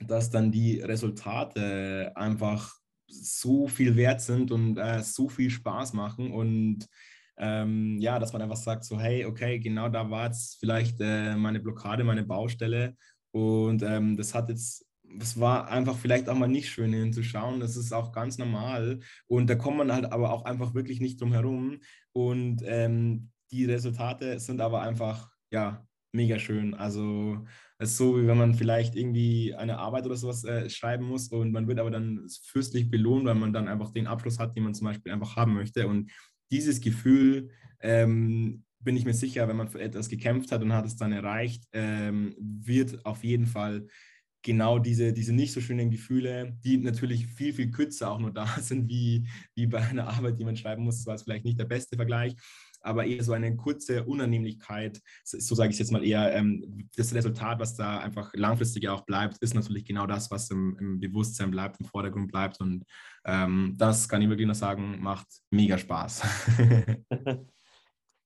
dass 0.00 0.30
dann 0.30 0.50
die 0.50 0.80
Resultate 0.80 2.12
einfach 2.16 2.74
so 3.06 3.68
viel 3.68 3.96
wert 3.96 4.20
sind 4.20 4.50
und 4.50 4.76
äh, 4.78 5.02
so 5.02 5.28
viel 5.28 5.50
Spaß 5.50 5.92
machen. 5.92 6.32
Und 6.32 6.88
ähm, 7.36 7.98
ja, 8.00 8.18
dass 8.18 8.32
man 8.32 8.42
einfach 8.42 8.56
sagt, 8.56 8.84
so 8.84 8.98
hey, 8.98 9.24
okay, 9.24 9.58
genau 9.58 9.88
da 9.88 10.10
war 10.10 10.26
jetzt 10.26 10.58
vielleicht 10.58 11.00
äh, 11.00 11.36
meine 11.36 11.60
Blockade, 11.60 12.04
meine 12.04 12.24
Baustelle. 12.24 12.96
Und 13.32 13.82
ähm, 13.82 14.16
das 14.16 14.34
hat 14.34 14.48
jetzt, 14.48 14.86
das 15.18 15.38
war 15.38 15.68
einfach 15.68 15.96
vielleicht 15.96 16.28
auch 16.28 16.36
mal 16.36 16.48
nicht 16.48 16.68
schön 16.68 16.92
hinzuschauen, 16.92 17.60
das 17.60 17.76
ist 17.76 17.92
auch 17.92 18.12
ganz 18.12 18.38
normal 18.38 19.00
und 19.26 19.48
da 19.48 19.54
kommt 19.54 19.78
man 19.78 19.92
halt 19.92 20.06
aber 20.12 20.32
auch 20.32 20.44
einfach 20.44 20.74
wirklich 20.74 21.00
nicht 21.00 21.20
drum 21.20 21.32
herum 21.32 21.80
und 22.12 22.62
ähm, 22.64 23.30
die 23.50 23.64
Resultate 23.66 24.40
sind 24.40 24.60
aber 24.60 24.82
einfach, 24.82 25.30
ja, 25.50 25.86
mega 26.12 26.38
schön. 26.38 26.74
Also 26.74 27.44
es 27.78 27.90
ist 27.90 27.96
so, 27.96 28.16
wie 28.16 28.26
wenn 28.26 28.38
man 28.38 28.54
vielleicht 28.54 28.96
irgendwie 28.96 29.54
eine 29.54 29.78
Arbeit 29.78 30.06
oder 30.06 30.16
sowas 30.16 30.44
äh, 30.44 30.70
schreiben 30.70 31.04
muss 31.04 31.28
und 31.28 31.52
man 31.52 31.66
wird 31.66 31.78
aber 31.78 31.90
dann 31.90 32.26
fürstlich 32.44 32.90
belohnt, 32.90 33.24
weil 33.26 33.34
man 33.34 33.52
dann 33.52 33.68
einfach 33.68 33.90
den 33.90 34.06
Abschluss 34.06 34.38
hat, 34.38 34.56
den 34.56 34.64
man 34.64 34.74
zum 34.74 34.86
Beispiel 34.86 35.12
einfach 35.12 35.36
haben 35.36 35.54
möchte. 35.54 35.86
Und 35.86 36.10
dieses 36.50 36.80
Gefühl, 36.80 37.50
ähm, 37.80 38.64
bin 38.80 38.96
ich 38.96 39.04
mir 39.04 39.14
sicher, 39.14 39.48
wenn 39.48 39.56
man 39.56 39.68
für 39.68 39.80
etwas 39.80 40.08
gekämpft 40.08 40.52
hat 40.52 40.62
und 40.62 40.72
hat 40.72 40.86
es 40.86 40.96
dann 40.96 41.12
erreicht, 41.12 41.64
ähm, 41.72 42.34
wird 42.38 43.04
auf 43.04 43.24
jeden 43.24 43.46
Fall 43.46 43.86
genau 44.44 44.78
diese, 44.78 45.12
diese 45.12 45.32
nicht 45.32 45.52
so 45.52 45.60
schönen 45.60 45.90
Gefühle, 45.90 46.56
die 46.62 46.76
natürlich 46.76 47.26
viel, 47.26 47.52
viel 47.52 47.70
kürzer 47.70 48.12
auch 48.12 48.20
nur 48.20 48.30
da 48.30 48.46
sind, 48.60 48.88
wie, 48.88 49.26
wie 49.56 49.66
bei 49.66 49.80
einer 49.80 50.06
Arbeit, 50.06 50.38
die 50.38 50.44
man 50.44 50.56
schreiben 50.56 50.84
muss. 50.84 50.98
Das 50.98 51.06
war 51.06 51.18
vielleicht 51.18 51.44
nicht 51.44 51.58
der 51.58 51.64
beste 51.64 51.96
Vergleich, 51.96 52.36
aber 52.82 53.06
eher 53.06 53.24
so 53.24 53.32
eine 53.32 53.56
kurze 53.56 54.04
Unannehmlichkeit, 54.04 55.00
so 55.24 55.54
sage 55.54 55.70
ich 55.70 55.76
es 55.76 55.78
jetzt 55.80 55.90
mal 55.90 56.04
eher, 56.04 56.32
ähm, 56.34 56.88
das 56.94 57.14
Resultat, 57.14 57.58
was 57.58 57.74
da 57.74 57.98
einfach 57.98 58.32
langfristig 58.34 58.88
auch 58.88 59.04
bleibt, 59.06 59.38
ist 59.38 59.54
natürlich 59.54 59.86
genau 59.86 60.06
das, 60.06 60.30
was 60.30 60.50
im, 60.50 60.76
im 60.78 61.00
Bewusstsein 61.00 61.50
bleibt, 61.50 61.80
im 61.80 61.86
Vordergrund 61.86 62.30
bleibt 62.30 62.60
und 62.60 62.84
ähm, 63.24 63.74
das 63.76 64.08
kann 64.08 64.20
ich 64.20 64.28
wirklich 64.28 64.46
nur 64.46 64.54
sagen, 64.54 65.00
macht 65.00 65.26
mega 65.50 65.78
Spaß. 65.78 66.22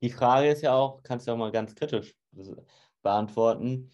Die 0.02 0.10
Frage 0.10 0.48
ist 0.48 0.62
ja 0.62 0.74
auch, 0.74 1.02
kannst 1.02 1.26
du 1.26 1.32
auch 1.32 1.36
mal 1.36 1.52
ganz 1.52 1.74
kritisch 1.74 2.14
beantworten, 3.02 3.90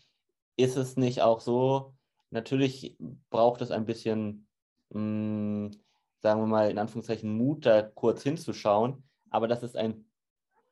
ist 0.56 0.76
es 0.76 0.96
nicht 0.96 1.20
auch 1.22 1.40
so, 1.40 1.94
natürlich 2.34 2.96
braucht 3.30 3.62
es 3.62 3.70
ein 3.70 3.86
bisschen, 3.86 4.46
mh, 4.90 5.00
hm, 5.00 5.70
sagen 6.18 6.40
wir 6.40 6.46
mal 6.46 6.70
in 6.70 6.78
Anführungszeichen, 6.78 7.34
Mut, 7.34 7.64
da 7.64 7.82
kurz 7.82 8.22
hinzuschauen, 8.22 9.08
aber 9.30 9.48
das 9.48 9.62
ist 9.62 9.76
ein 9.76 10.04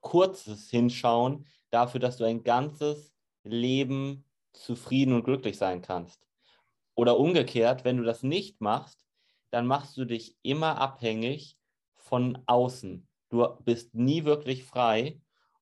kurzes 0.01 0.69
Hinschauen 0.71 1.47
dafür, 1.71 2.01
dass 2.01 2.17
du 2.17 2.25
ein 2.25 2.43
ganzes 2.43 3.15
Leben 3.45 4.25
zufrieden 4.53 5.15
und 5.15 5.25
glücklich 5.25 5.57
sein 5.57 5.83
kannst. 5.83 6.27
Oder 6.95 7.19
umgekehrt, 7.19 7.85
wenn 7.85 7.97
du 7.97 8.03
das 8.03 8.23
nicht 8.23 8.61
machst, 8.61 9.07
dann 9.51 9.67
machst 9.67 9.97
du 9.97 10.05
dich 10.05 10.37
immer 10.43 10.79
abhängig 10.79 11.59
von 11.95 12.39
außen. 12.47 13.07
Du 13.31 13.47
bist 13.65 13.95
nie 13.95 14.25
wirklich 14.25 14.65
frei 14.65 15.21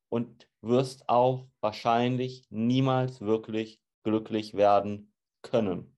und 0.08 0.48
wirst 0.60 1.08
auch 1.08 1.46
wahrscheinlich 1.60 2.46
niemals 2.50 3.20
wirklich 3.20 3.80
glücklich 4.02 4.54
werden 4.54 5.09
können. 5.42 5.96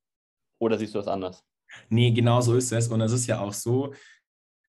Oder 0.59 0.79
siehst 0.79 0.95
du 0.95 0.99
das 0.99 1.09
anders? 1.09 1.45
Nee, 1.89 2.11
genau 2.13 2.41
so 2.41 2.57
ist 2.57 2.73
es. 2.73 2.89
Und 2.89 3.01
es 3.01 3.13
ist 3.13 3.27
ja 3.27 3.41
auch 3.41 3.53
so, 3.53 3.95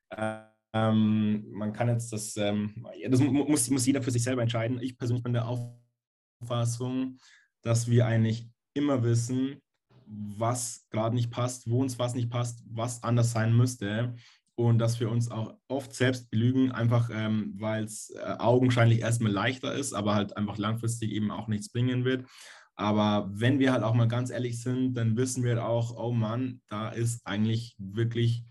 äh 0.10 0.54
ähm, 0.74 1.46
man 1.52 1.72
kann 1.72 1.88
jetzt 1.88 2.12
das, 2.12 2.36
ähm, 2.36 2.88
das 3.08 3.20
muss, 3.20 3.70
muss 3.70 3.86
jeder 3.86 4.02
für 4.02 4.12
sich 4.12 4.24
selber 4.24 4.42
entscheiden. 4.42 4.80
Ich 4.82 4.98
persönlich 4.98 5.24
bin 5.24 5.34
der 5.34 5.48
Auffassung, 5.48 7.20
dass 7.62 7.88
wir 7.88 8.08
eigentlich 8.08 8.50
immer 8.74 9.04
wissen, 9.04 9.62
was 10.08 10.86
gerade 10.90 11.16
nicht 11.16 11.32
passt, 11.32 11.70
wo 11.70 11.80
uns 11.80 12.00
was 12.00 12.16
nicht 12.16 12.30
passt, 12.30 12.64
was 12.66 13.04
anders 13.04 13.32
sein 13.32 13.56
müsste. 13.56 14.16
Und 14.56 14.78
dass 14.78 15.00
wir 15.00 15.10
uns 15.10 15.32
auch 15.32 15.58
oft 15.68 15.94
selbst 15.94 16.30
belügen, 16.30 16.72
einfach 16.72 17.10
ähm, 17.12 17.54
weil 17.58 17.86
es 17.86 18.12
äh, 18.12 18.36
augenscheinlich 18.38 19.00
erstmal 19.00 19.32
leichter 19.32 19.74
ist, 19.74 19.94
aber 19.94 20.13
halt 20.13 20.38
einfach 20.38 20.58
langfristig 20.58 21.12
eben 21.12 21.32
auch 21.32 21.48
nichts 21.48 21.70
bringen 21.70 22.06
wird. 22.06 22.26
Aber 22.76 23.30
wenn 23.32 23.60
wir 23.60 23.72
halt 23.72 23.84
auch 23.84 23.94
mal 23.94 24.08
ganz 24.08 24.30
ehrlich 24.30 24.62
sind, 24.62 24.94
dann 24.96 25.18
wissen 25.18 25.44
wir 25.44 25.66
auch, 25.66 25.96
oh 25.98 26.12
Mann, 26.12 26.62
da 26.68 26.89
ist 26.89 27.26
eigentlich 27.26 27.76
wirklich 27.78 28.46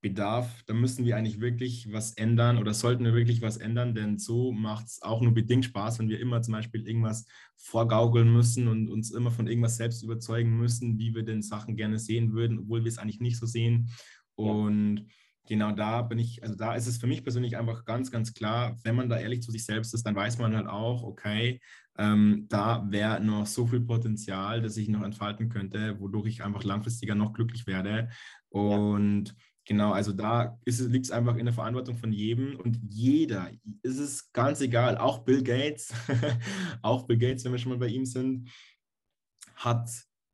Bedarf, 0.00 0.62
da 0.66 0.74
müssen 0.74 1.04
wir 1.04 1.16
eigentlich 1.16 1.40
wirklich 1.40 1.92
was 1.92 2.12
ändern 2.12 2.58
oder 2.58 2.72
sollten 2.72 3.04
wir 3.04 3.14
wirklich 3.14 3.42
was 3.42 3.56
ändern, 3.56 3.96
denn 3.96 4.16
so 4.18 4.52
macht 4.52 4.86
es 4.86 5.02
auch 5.02 5.20
nur 5.20 5.34
bedingt 5.34 5.64
Spaß, 5.64 5.98
wenn 5.98 6.08
wir 6.08 6.20
immer 6.20 6.40
zum 6.40 6.52
Beispiel 6.52 6.86
irgendwas 6.86 7.26
vorgaukeln 7.56 8.32
müssen 8.32 8.68
und 8.68 8.88
uns 8.88 9.10
immer 9.10 9.32
von 9.32 9.48
irgendwas 9.48 9.76
selbst 9.76 10.04
überzeugen 10.04 10.56
müssen, 10.56 10.98
wie 10.98 11.14
wir 11.14 11.24
denn 11.24 11.42
Sachen 11.42 11.74
gerne 11.74 11.98
sehen 11.98 12.32
würden, 12.32 12.60
obwohl 12.60 12.84
wir 12.84 12.88
es 12.88 12.98
eigentlich 12.98 13.20
nicht 13.20 13.38
so 13.38 13.46
sehen. 13.46 13.90
Und 14.36 14.98
ja. 14.98 15.04
Genau 15.48 15.72
da 15.72 16.02
bin 16.02 16.18
ich, 16.18 16.42
also 16.42 16.54
da 16.54 16.74
ist 16.74 16.86
es 16.86 16.98
für 16.98 17.06
mich 17.06 17.24
persönlich 17.24 17.56
einfach 17.56 17.84
ganz, 17.84 18.10
ganz 18.10 18.34
klar, 18.34 18.76
wenn 18.84 18.94
man 18.94 19.08
da 19.08 19.18
ehrlich 19.18 19.42
zu 19.42 19.50
sich 19.50 19.64
selbst 19.64 19.94
ist, 19.94 20.06
dann 20.06 20.14
weiß 20.14 20.38
man 20.38 20.54
halt 20.54 20.68
auch, 20.68 21.02
okay, 21.02 21.60
ähm, 21.98 22.46
da 22.48 22.86
wäre 22.88 23.20
noch 23.20 23.46
so 23.46 23.66
viel 23.66 23.80
Potenzial, 23.80 24.62
das 24.62 24.76
ich 24.76 24.88
noch 24.88 25.02
entfalten 25.02 25.48
könnte, 25.48 25.98
wodurch 25.98 26.26
ich 26.26 26.44
einfach 26.44 26.62
langfristiger 26.62 27.14
noch 27.14 27.32
glücklich 27.32 27.66
werde. 27.66 28.10
Und 28.50 29.28
ja 29.28 29.34
Genau, 29.68 29.92
also 29.92 30.14
da 30.14 30.58
liegt 30.64 31.04
es 31.04 31.10
einfach 31.10 31.36
in 31.36 31.44
der 31.44 31.52
Verantwortung 31.52 31.98
von 31.98 32.10
jedem 32.10 32.56
und 32.56 32.80
jeder, 32.88 33.50
ist 33.82 33.98
es 33.98 34.32
ganz 34.32 34.62
egal, 34.62 34.96
auch 34.96 35.26
Bill 35.26 35.42
Gates, 35.42 35.92
auch 36.82 37.06
Bill 37.06 37.18
Gates, 37.18 37.44
wenn 37.44 37.52
wir 37.52 37.58
schon 37.58 37.72
mal 37.72 37.78
bei 37.78 37.88
ihm 37.88 38.06
sind, 38.06 38.50
hat 39.56 39.90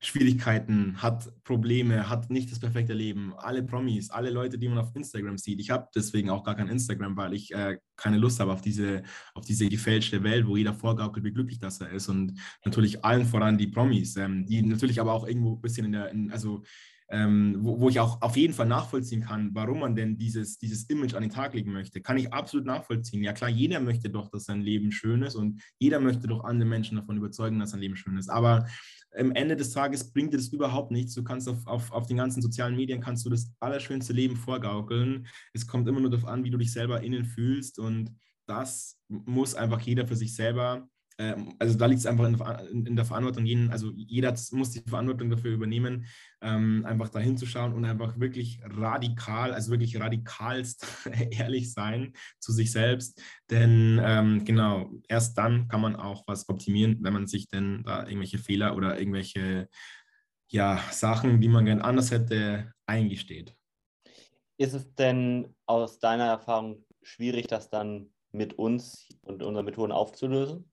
Schwierigkeiten, 0.07 1.03
hat 1.03 1.33
Probleme, 1.45 2.09
hat 2.09 2.31
nicht 2.31 2.51
das 2.51 2.61
perfekte 2.61 2.93
Leben. 2.93 3.33
Alle 3.37 3.63
Promis, 3.63 4.11
alle 4.11 4.31
Leute, 4.31 4.59
die 4.59 4.69
man 4.69 4.79
auf 4.79 4.95
Instagram 4.95 5.39
sieht. 5.39 5.61
Ich 5.61 5.71
habe 5.71 5.89
deswegen 5.95 6.31
auch 6.31 6.45
gar 6.45 6.55
kein 6.55 6.69
Instagram, 6.69 7.17
weil 7.17 7.33
ich 7.35 7.53
äh, 7.55 7.79
keine 7.97 8.19
Lust 8.19 8.41
habe 8.41 8.53
auf 8.53 8.61
diese, 8.61 9.03
auf 9.35 9.45
diese 9.45 9.69
gefälschte 9.69 10.23
Welt, 10.23 10.47
wo 10.47 10.57
jeder 10.57 10.75
vorgaukelt, 10.75 11.25
wie 11.25 11.33
glücklich 11.33 11.59
das 11.59 11.81
er 11.81 11.91
ist. 11.91 12.09
Und 12.09 12.39
natürlich 12.65 13.05
allen 13.05 13.27
voran 13.27 13.59
die 13.59 13.69
Promis, 13.69 14.17
ähm, 14.17 14.47
die 14.47 14.63
natürlich 14.63 15.01
aber 15.01 15.13
auch 15.13 15.27
irgendwo 15.27 15.55
ein 15.55 15.61
bisschen 15.61 15.87
in 15.87 15.93
der, 15.93 16.11
in, 16.11 16.31
also 16.31 16.63
ähm, 17.11 17.57
wo, 17.61 17.81
wo, 17.81 17.89
ich 17.89 18.01
auch 18.01 18.21
auf 18.23 18.37
jeden 18.37 18.55
Fall 18.55 18.67
nachvollziehen 18.67 19.23
kann, 19.23 19.51
warum 19.53 19.81
man 19.81 19.95
denn 19.95 20.17
dieses, 20.17 20.59
dieses 20.59 20.85
Image 20.85 21.15
an 21.15 21.23
den 21.23 21.31
Tag 21.31 21.55
legen 21.55 21.73
möchte. 21.73 22.01
Kann 22.01 22.17
ich 22.17 22.33
absolut 22.33 22.67
nachvollziehen. 22.67 23.23
Ja 23.23 23.33
klar, 23.33 23.51
jeder 23.51 23.81
möchte 23.81 24.09
doch, 24.09 24.29
dass 24.31 24.45
sein 24.45 24.63
Leben 24.63 24.91
schön 24.91 25.23
ist 25.23 25.35
und 25.35 25.63
jeder 25.79 26.01
möchte 26.01 26.27
doch 26.27 26.45
andere 26.45 26.69
Menschen 26.69 26.97
davon 26.97 27.17
überzeugen, 27.17 27.59
dass 27.59 27.71
sein 27.71 27.81
Leben 27.81 27.97
schön 27.97 28.17
ist. 28.17 28.31
Aber 28.31 28.67
am 29.17 29.33
Ende 29.33 29.57
des 29.57 29.71
Tages 29.73 30.13
bringt 30.13 30.33
dir 30.33 30.39
das 30.39 30.49
überhaupt 30.49 30.91
nichts. 30.91 31.15
Du 31.15 31.23
kannst 31.23 31.49
auf, 31.49 31.67
auf, 31.67 31.93
auf 31.93 32.07
den 32.07 32.17
ganzen 32.17 32.43
sozialen 32.43 32.77
Medien 32.77 33.01
kannst 33.01 33.25
du 33.25 33.31
das 33.31 33.53
allerschönste 33.61 34.13
Leben 34.13 34.37
vorgaukeln. 34.37 35.27
Es 35.53 35.67
kommt 35.67 35.89
immer 35.89 36.01
nur 36.01 36.11
darauf 36.11 36.27
an, 36.27 36.45
wie 36.45 36.51
du 36.51 36.59
dich 36.59 36.73
selber 36.73 37.03
innen 37.03 37.25
fühlst 37.25 37.79
und 37.79 38.15
das 38.47 38.99
muss 39.09 39.55
einfach 39.55 39.81
jeder 39.81 40.07
für 40.07 40.17
sich 40.17 40.35
selber 40.35 40.89
ähm, 41.19 41.55
also 41.59 41.79
da 41.79 41.87
liegt 41.87 42.01
es 42.01 42.07
einfach 42.07 42.29
in, 42.71 42.97
der 42.97 43.05
Verantwortung, 43.05 43.47
also 43.71 43.93
jeder 43.95 44.35
muss 44.53 44.73
die 44.73 44.81
Verantwortung 44.81 45.31
dafür 45.31 45.53
übernehmen, 45.53 46.07
ähm, 46.41 46.85
einfach 46.85 47.09
da 47.09 47.21
hinzuschauen 47.21 47.73
und 47.73 47.85
einfach 47.85 48.19
wirklich 48.19 48.61
radikal, 48.65 49.53
also 49.53 49.71
wirklich 49.71 50.01
radikalst 50.01 50.87
ehrlich 51.31 51.73
sein 51.73 52.15
zu 52.41 52.53
sich 52.53 52.73
selbst. 52.73 53.23
Denn 53.51 54.01
ähm, 54.03 54.45
genau, 54.45 54.91
erst 55.09 55.39
dann 55.39 55.69
kann 55.69 55.81
man 55.81 55.95
auch 55.95 56.25
was 56.27 56.49
optimieren, 56.49 56.99
wenn 57.03 57.13
man 57.13 57.27
sich 57.27 57.49
denn 57.49 57.83
da 57.85 58.07
irgendwelche 58.07 58.39
Fehler 58.39 58.77
oder 58.77 58.99
irgendwelche 58.99 59.69
ja, 60.49 60.81
Sachen, 60.91 61.41
die 61.41 61.49
man 61.49 61.65
gern 61.65 61.81
anders 61.81 62.11
hätte, 62.11 62.73
eingesteht. 62.87 63.55
Ist 64.57 64.75
es 64.75 64.95
denn 64.95 65.55
aus 65.67 65.99
deiner 65.99 66.27
Erfahrung 66.27 66.85
schwierig, 67.03 67.47
das 67.47 67.71
dann 67.71 68.11
mit 68.33 68.55
uns 68.55 69.09
und 69.23 69.43
unseren 69.43 69.65
Methoden 69.65 69.93
aufzulösen? 69.93 70.71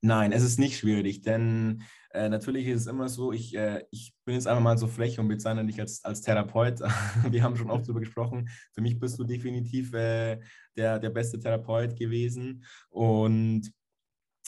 Nein, 0.00 0.32
es 0.32 0.42
ist 0.42 0.58
nicht 0.58 0.78
schwierig, 0.78 1.22
denn 1.22 1.82
äh, 2.12 2.28
natürlich 2.28 2.66
ist 2.68 2.82
es 2.82 2.86
immer 2.86 3.08
so, 3.08 3.32
ich, 3.32 3.56
äh, 3.56 3.84
ich 3.90 4.14
bin 4.24 4.36
jetzt 4.36 4.46
einfach 4.46 4.62
mal 4.62 4.78
so 4.78 4.86
frech 4.86 5.18
und 5.18 5.28
bezeichne 5.28 5.66
dich 5.66 5.80
als, 5.80 6.04
als 6.04 6.20
Therapeut. 6.22 6.80
Wir 7.30 7.42
haben 7.42 7.56
schon 7.56 7.70
oft 7.70 7.84
darüber 7.84 8.00
gesprochen. 8.00 8.48
Für 8.72 8.82
mich 8.82 9.00
bist 9.00 9.18
du 9.18 9.24
definitiv 9.24 9.92
äh, 9.94 10.38
der, 10.76 11.00
der 11.00 11.10
beste 11.10 11.40
Therapeut 11.40 11.96
gewesen. 11.96 12.64
Und 12.90 13.72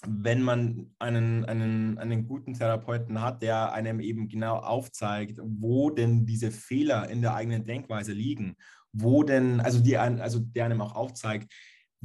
wenn 0.07 0.43
man 0.43 0.95
einen, 0.99 1.45
einen, 1.45 1.99
einen 1.99 2.29
guten 2.29 2.55
Therapeuten 2.55 3.21
hat, 3.21 3.43
der 3.43 3.73
einem 3.73 3.99
eben 3.99 4.29
genau 4.29 4.59
aufzeigt, 4.59 5.41
wo 5.43 5.91
denn 5.91 6.27
diese 6.27 6.51
Fehler 6.51 7.09
in 7.09 7.23
der 7.23 7.35
eigenen 7.35 7.65
Denkweise 7.65 8.13
liegen, 8.13 8.57
wo 8.93 9.23
denn, 9.23 9.61
also, 9.61 9.81
die, 9.81 9.97
also 9.97 10.39
der 10.39 10.67
einem 10.67 10.83
auch 10.83 10.95
aufzeigt, 10.95 11.53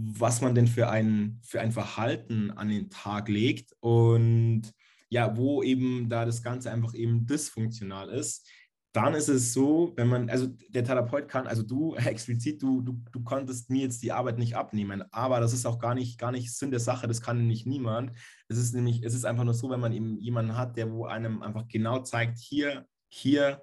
was 0.04 0.42
man 0.42 0.56
denn 0.56 0.68
für 0.68 0.90
ein, 0.90 1.40
für 1.44 1.62
ein 1.62 1.72
Verhalten 1.72 2.52
an 2.52 2.70
den 2.70 2.90
Tag 2.90 3.30
legt 3.30 3.74
und 3.80 4.64
ja, 5.10 5.36
wo 5.36 5.62
eben 5.62 6.10
da 6.10 6.26
das 6.26 6.42
Ganze 6.42 6.72
einfach 6.72 6.94
eben 6.94 7.26
dysfunktional 7.26 8.10
ist, 8.10 8.50
dann 8.94 9.14
ist 9.14 9.30
es 9.30 9.54
so, 9.54 9.94
wenn 9.96 10.08
man, 10.08 10.30
also 10.30 10.48
der 10.70 10.84
Therapeut 10.84 11.28
kann, 11.28 11.48
also 11.48 11.64
du 11.64 11.96
explizit, 11.96 12.62
du, 12.62 12.82
du, 12.82 13.02
du 13.12 13.24
konntest 13.24 13.70
mir 13.70 13.84
jetzt 13.84 14.02
die 14.04 14.12
Arbeit 14.12 14.38
nicht 14.38 14.56
abnehmen, 14.56 15.04
aber 15.12 15.40
das 15.40 15.54
ist 15.54 15.66
auch 15.66 15.80
gar 15.80 15.96
nicht, 15.96 16.18
gar 16.18 16.32
nicht 16.32 16.54
Sinn 16.54 16.72
der 16.72 16.80
Sache, 16.80 17.08
das 17.08 17.22
kann 17.22 17.48
nicht 17.48 17.66
niemand. 17.66 18.12
Es 18.48 18.58
ist 18.58 18.74
nämlich, 18.74 19.04
es 19.04 19.14
ist 19.14 19.26
einfach 19.26 19.44
nur 19.44 19.54
so, 19.54 19.70
wenn 19.70 19.80
man 19.80 19.94
eben 19.94 20.18
jemanden 20.20 20.58
hat, 20.58 20.78
der 20.78 20.92
wo 20.92 21.06
einem 21.06 21.42
einfach 21.42 21.68
genau 21.68 22.00
zeigt, 22.00 22.40
hier, 22.40 22.86
hier 23.08 23.62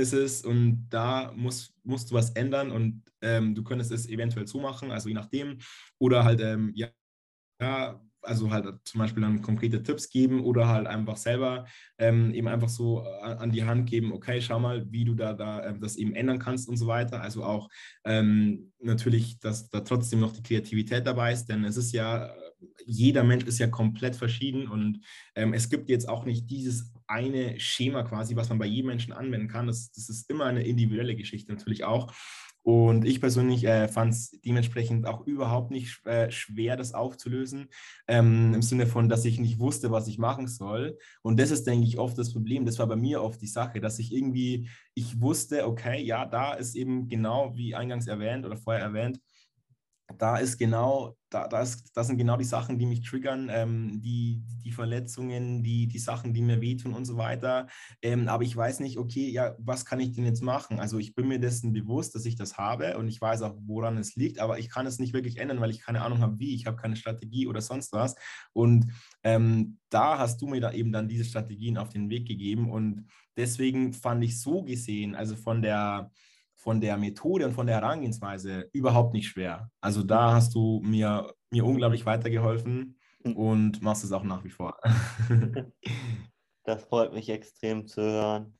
ist 0.00 0.12
es 0.12 0.42
und 0.44 0.88
da 0.90 1.32
muss, 1.36 1.74
musst 1.84 2.10
du 2.10 2.14
was 2.14 2.30
ändern 2.30 2.70
und 2.70 3.02
ähm, 3.22 3.54
du 3.54 3.62
könntest 3.62 3.92
es 3.92 4.08
eventuell 4.08 4.46
so 4.46 4.60
machen, 4.60 4.90
also 4.90 5.08
je 5.08 5.14
nachdem. 5.14 5.58
Oder 5.98 6.24
halt, 6.24 6.40
ähm, 6.40 6.72
ja, 6.74 6.88
ja, 7.60 8.00
also 8.22 8.50
halt 8.50 8.66
zum 8.84 8.98
Beispiel 9.00 9.22
dann 9.22 9.42
konkrete 9.42 9.82
Tipps 9.82 10.10
geben 10.10 10.44
oder 10.44 10.68
halt 10.68 10.86
einfach 10.86 11.16
selber 11.16 11.66
ähm, 11.98 12.32
eben 12.34 12.48
einfach 12.48 12.68
so 12.68 13.00
an, 13.00 13.50
die 13.50 13.64
Hand 13.64 13.88
geben, 13.88 14.12
okay, 14.12 14.40
schau 14.42 14.58
mal, 14.58 14.90
wie 14.90 15.04
du 15.04 15.14
da, 15.14 15.32
da 15.32 15.60
äh, 15.60 15.78
das 15.78 15.96
eben 15.96 16.14
ändern 16.14 16.38
kannst 16.38 16.68
und 16.68 16.76
so 16.76 16.86
weiter. 16.86 17.20
Also 17.22 17.44
auch 17.44 17.68
ähm, 18.04 18.72
natürlich, 18.80 19.38
dass 19.40 19.70
da 19.70 19.80
trotzdem 19.80 20.20
noch 20.20 20.32
die 20.32 20.42
Kreativität 20.42 21.06
dabei 21.06 21.32
ist, 21.32 21.46
denn 21.46 21.64
es 21.64 21.76
ist 21.76 21.92
ja, 21.92 22.34
jeder 22.84 23.24
Mensch 23.24 23.44
ist 23.44 23.58
ja 23.58 23.68
komplett 23.68 24.16
verschieden 24.16 24.68
und 24.68 25.00
ähm, 25.34 25.54
es 25.54 25.70
gibt 25.70 25.88
jetzt 25.88 26.08
auch 26.08 26.24
nicht 26.24 26.50
dieses 26.50 26.92
eine 27.10 27.58
Schema 27.58 28.04
quasi, 28.04 28.36
was 28.36 28.48
man 28.48 28.58
bei 28.58 28.66
jedem 28.66 28.88
Menschen 28.88 29.12
anwenden 29.12 29.48
kann. 29.48 29.66
Das, 29.66 29.90
das 29.92 30.08
ist 30.08 30.30
immer 30.30 30.44
eine 30.44 30.62
individuelle 30.64 31.16
Geschichte 31.16 31.52
natürlich 31.52 31.84
auch. 31.84 32.12
Und 32.62 33.06
ich 33.06 33.20
persönlich 33.20 33.64
äh, 33.64 33.88
fand 33.88 34.12
es 34.12 34.38
dementsprechend 34.44 35.06
auch 35.06 35.26
überhaupt 35.26 35.70
nicht 35.70 36.04
äh, 36.06 36.30
schwer, 36.30 36.76
das 36.76 36.92
aufzulösen, 36.92 37.68
ähm, 38.06 38.52
im 38.54 38.62
Sinne 38.62 38.86
von, 38.86 39.08
dass 39.08 39.24
ich 39.24 39.40
nicht 39.40 39.58
wusste, 39.58 39.90
was 39.90 40.08
ich 40.08 40.18
machen 40.18 40.46
soll. 40.46 40.98
Und 41.22 41.40
das 41.40 41.50
ist, 41.50 41.66
denke 41.66 41.86
ich, 41.86 41.98
oft 41.98 42.18
das 42.18 42.32
Problem. 42.32 42.66
Das 42.66 42.78
war 42.78 42.86
bei 42.86 42.96
mir 42.96 43.22
oft 43.22 43.40
die 43.40 43.46
Sache, 43.46 43.80
dass 43.80 43.98
ich 43.98 44.12
irgendwie, 44.12 44.68
ich 44.94 45.20
wusste, 45.20 45.66
okay, 45.66 46.02
ja, 46.02 46.26
da 46.26 46.52
ist 46.52 46.76
eben 46.76 47.08
genau, 47.08 47.56
wie 47.56 47.74
eingangs 47.74 48.06
erwähnt 48.06 48.44
oder 48.44 48.58
vorher 48.58 48.82
erwähnt, 48.82 49.20
da 50.18 50.36
ist 50.36 50.58
genau, 50.58 51.16
da, 51.30 51.46
da 51.48 51.62
ist, 51.62 51.90
das 51.94 52.08
sind 52.08 52.18
genau 52.18 52.36
die 52.36 52.44
Sachen, 52.44 52.78
die 52.78 52.86
mich 52.86 53.02
triggern, 53.02 53.48
ähm, 53.50 54.00
die, 54.02 54.42
die 54.64 54.72
Verletzungen, 54.72 55.62
die, 55.62 55.86
die 55.86 55.98
Sachen, 55.98 56.34
die 56.34 56.42
mir 56.42 56.60
wehtun 56.60 56.92
und 56.92 57.04
so 57.04 57.16
weiter. 57.16 57.68
Ähm, 58.02 58.28
aber 58.28 58.42
ich 58.42 58.56
weiß 58.56 58.80
nicht, 58.80 58.98
okay, 58.98 59.28
ja, 59.30 59.54
was 59.58 59.84
kann 59.84 60.00
ich 60.00 60.12
denn 60.12 60.24
jetzt 60.24 60.42
machen? 60.42 60.80
Also 60.80 60.98
ich 60.98 61.14
bin 61.14 61.28
mir 61.28 61.38
dessen 61.38 61.72
bewusst, 61.72 62.14
dass 62.14 62.24
ich 62.24 62.36
das 62.36 62.58
habe 62.58 62.98
und 62.98 63.08
ich 63.08 63.20
weiß 63.20 63.42
auch, 63.42 63.56
woran 63.64 63.96
es 63.96 64.16
liegt, 64.16 64.40
aber 64.40 64.58
ich 64.58 64.70
kann 64.70 64.86
es 64.86 64.98
nicht 64.98 65.12
wirklich 65.12 65.38
ändern, 65.38 65.60
weil 65.60 65.70
ich 65.70 65.80
keine 65.80 66.02
Ahnung 66.02 66.20
habe, 66.20 66.38
wie. 66.38 66.54
Ich 66.54 66.66
habe 66.66 66.76
keine 66.76 66.96
Strategie 66.96 67.46
oder 67.46 67.60
sonst 67.60 67.92
was. 67.92 68.16
Und 68.52 68.86
ähm, 69.22 69.78
da 69.88 70.18
hast 70.18 70.40
du 70.42 70.46
mir 70.46 70.60
da 70.60 70.72
eben 70.72 70.92
dann 70.92 71.08
diese 71.08 71.24
Strategien 71.24 71.78
auf 71.78 71.90
den 71.90 72.10
Weg 72.10 72.26
gegeben 72.26 72.70
und 72.70 73.06
deswegen 73.36 73.92
fand 73.92 74.24
ich 74.24 74.40
so 74.40 74.62
gesehen, 74.62 75.14
also 75.14 75.36
von 75.36 75.62
der 75.62 76.10
von 76.60 76.80
der 76.80 76.98
Methode 76.98 77.46
und 77.46 77.54
von 77.54 77.66
der 77.66 77.76
Herangehensweise 77.76 78.68
überhaupt 78.72 79.14
nicht 79.14 79.28
schwer. 79.28 79.70
Also 79.80 80.02
da 80.02 80.34
hast 80.34 80.54
du 80.54 80.80
mir, 80.84 81.32
mir 81.50 81.64
unglaublich 81.64 82.04
weitergeholfen 82.04 82.98
hm. 83.24 83.36
und 83.36 83.82
machst 83.82 84.04
es 84.04 84.12
auch 84.12 84.24
nach 84.24 84.44
wie 84.44 84.50
vor. 84.50 84.78
Das 86.64 86.84
freut 86.84 87.14
mich 87.14 87.28
extrem 87.30 87.86
zu 87.86 88.02
hören. 88.02 88.58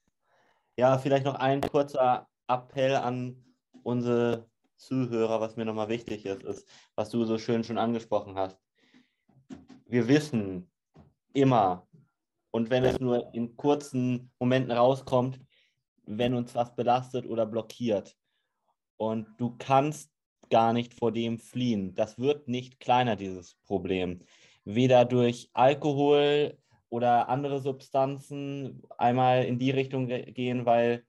Ja, 0.76 0.96
vielleicht 0.98 1.26
noch 1.26 1.34
ein 1.34 1.60
kurzer 1.60 2.26
Appell 2.48 2.96
an 2.96 3.44
unsere 3.82 4.48
Zuhörer, 4.78 5.40
was 5.40 5.54
mir 5.56 5.66
nochmal 5.66 5.90
wichtig 5.90 6.24
ist, 6.24 6.42
ist, 6.42 6.66
was 6.96 7.10
du 7.10 7.24
so 7.24 7.36
schön 7.36 7.62
schon 7.62 7.78
angesprochen 7.78 8.36
hast. 8.36 8.58
Wir 9.84 10.08
wissen 10.08 10.72
immer, 11.34 11.86
und 12.50 12.70
wenn 12.70 12.84
es 12.84 12.98
nur 12.98 13.32
in 13.34 13.54
kurzen 13.54 14.32
Momenten 14.40 14.72
rauskommt, 14.72 15.38
wenn 16.18 16.34
uns 16.34 16.54
was 16.54 16.74
belastet 16.74 17.26
oder 17.26 17.46
blockiert. 17.46 18.16
Und 18.96 19.28
du 19.38 19.56
kannst 19.58 20.10
gar 20.50 20.72
nicht 20.72 20.94
vor 20.94 21.12
dem 21.12 21.38
fliehen. 21.38 21.94
Das 21.94 22.18
wird 22.18 22.48
nicht 22.48 22.80
kleiner, 22.80 23.16
dieses 23.16 23.54
Problem. 23.62 24.20
Weder 24.64 25.04
durch 25.04 25.50
Alkohol 25.52 26.58
oder 26.88 27.28
andere 27.28 27.60
Substanzen 27.60 28.82
einmal 28.98 29.44
in 29.44 29.58
die 29.58 29.70
Richtung 29.70 30.08
gehen, 30.08 30.66
weil 30.66 31.04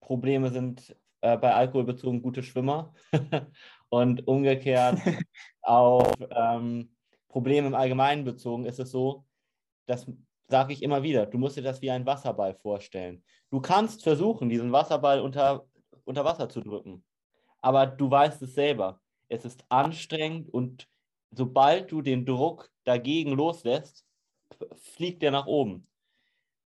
Probleme 0.00 0.50
sind 0.50 0.96
äh, 1.20 1.36
bei 1.36 1.52
Alkohol 1.54 1.84
bezogen 1.84 2.22
gute 2.22 2.42
Schwimmer 2.42 2.94
und 3.88 4.26
umgekehrt 4.28 4.98
auf 5.62 6.12
ähm, 6.30 6.94
Probleme 7.28 7.66
im 7.66 7.74
Allgemeinen 7.74 8.24
bezogen 8.24 8.64
ist 8.64 8.78
es 8.78 8.92
so, 8.92 9.24
dass 9.86 10.06
sage 10.48 10.72
ich 10.72 10.82
immer 10.82 11.02
wieder, 11.02 11.26
du 11.26 11.38
musst 11.38 11.56
dir 11.56 11.62
das 11.62 11.82
wie 11.82 11.90
ein 11.90 12.06
Wasserball 12.06 12.54
vorstellen. 12.54 13.22
Du 13.50 13.60
kannst 13.60 14.02
versuchen, 14.02 14.48
diesen 14.48 14.72
Wasserball 14.72 15.20
unter, 15.20 15.66
unter 16.04 16.24
Wasser 16.24 16.48
zu 16.48 16.60
drücken, 16.60 17.04
aber 17.60 17.86
du 17.86 18.10
weißt 18.10 18.42
es 18.42 18.54
selber. 18.54 19.00
Es 19.28 19.44
ist 19.44 19.64
anstrengend 19.68 20.52
und 20.52 20.88
sobald 21.30 21.90
du 21.90 22.02
den 22.02 22.26
Druck 22.26 22.70
dagegen 22.84 23.32
loslässt, 23.32 24.04
fliegt 24.76 25.22
der 25.22 25.30
nach 25.30 25.46
oben. 25.46 25.86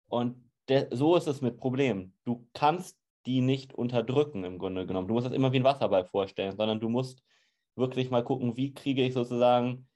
Und 0.09 0.43
so 0.91 1.17
ist 1.17 1.27
es 1.27 1.41
mit 1.41 1.59
Problemen. 1.59 2.15
Du 2.25 2.47
kannst 2.55 2.99
die 3.27 3.41
nicht 3.41 3.75
unterdrücken 3.75 4.45
im 4.45 4.59
Grunde 4.59 4.87
genommen. 4.87 5.09
Du 5.09 5.15
musst 5.15 5.27
das 5.27 5.35
immer 5.35 5.53
wie 5.53 5.59
ein 5.59 5.65
Wasserball 5.65 6.05
vorstellen, 6.05 6.57
sondern 6.57 6.81
du 6.81 6.89
musst 6.89 7.23
wirklich 7.77 8.11
mal 8.11 8.25
gucken, 8.25 8.57
wie 8.57 8.73
kriege 8.73 9.03
ich 9.05 9.15
sozusagen 9.15 9.87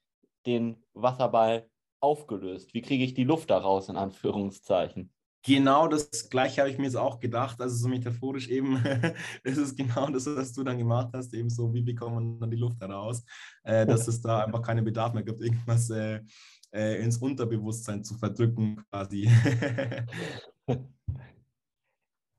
den 0.47 0.83
Wasserball 0.93 1.69
aufgelöst? 2.03 2.75
Wie 2.75 2.83
kriege 2.83 3.05
ich 3.05 3.15
die 3.15 3.25
Luft 3.25 3.51
daraus, 3.51 3.89
in 3.89 3.97
Anführungszeichen? 3.97 5.11
Genau 5.45 5.89
das 5.89 6.31
gleiche 6.31 6.61
habe 6.61 6.71
ich 6.71 6.79
mir 6.79 6.85
jetzt 6.85 6.97
auch 6.97 7.19
gedacht. 7.19 7.61
Also 7.61 7.75
so 7.77 7.89
metaphorisch 7.89 8.49
eben, 8.49 8.83
das 9.45 9.59
ist 9.59 9.77
genau 9.77 10.09
das, 10.09 10.27
was 10.27 10.53
du 10.53 10.63
dann 10.63 10.79
gemacht 10.79 11.11
hast, 11.15 11.35
eben 11.35 11.51
so, 11.51 11.73
wie 11.75 11.83
bekommt 11.83 12.15
man 12.15 12.41
dann 12.41 12.51
die 12.51 12.57
Luft 12.57 12.81
heraus, 12.81 13.25
äh, 13.65 13.85
dass 13.85 14.07
es 14.07 14.21
da 14.21 14.45
einfach 14.45 14.63
keinen 14.63 14.85
Bedarf 14.85 15.13
mehr 15.13 15.25
gibt, 15.25 15.41
irgendwas 15.41 15.91
äh, 15.91 16.21
äh, 16.73 17.03
ins 17.03 17.19
Unterbewusstsein 17.19 18.05
zu 18.05 18.15
verdrücken 18.15 18.85
quasi. 18.91 19.29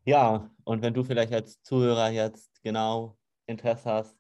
ja, 0.06 0.50
und 0.64 0.82
wenn 0.82 0.94
du 0.94 1.04
vielleicht 1.04 1.34
als 1.34 1.62
Zuhörer 1.62 2.10
jetzt 2.10 2.64
genau 2.64 3.18
Interesse 3.48 3.92
hast, 3.92 4.18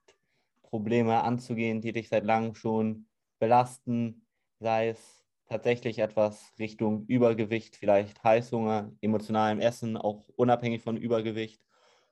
Probleme 0.62 1.24
anzugehen, 1.24 1.82
die 1.82 1.94
dich 1.94 2.10
seit 2.10 2.26
langem 2.26 2.56
schon 2.56 3.08
belasten, 3.40 4.26
sei 4.60 4.90
es 4.90 5.23
tatsächlich 5.48 6.00
etwas 6.00 6.54
Richtung 6.60 7.06
Übergewicht, 7.08 7.76
vielleicht 7.76 8.24
Heißhunger, 8.24 8.92
emotionalem 9.02 9.60
Essen, 9.60 9.98
auch 9.98 10.26
unabhängig 10.36 10.82
von 10.82 10.98
Übergewicht 10.98 11.62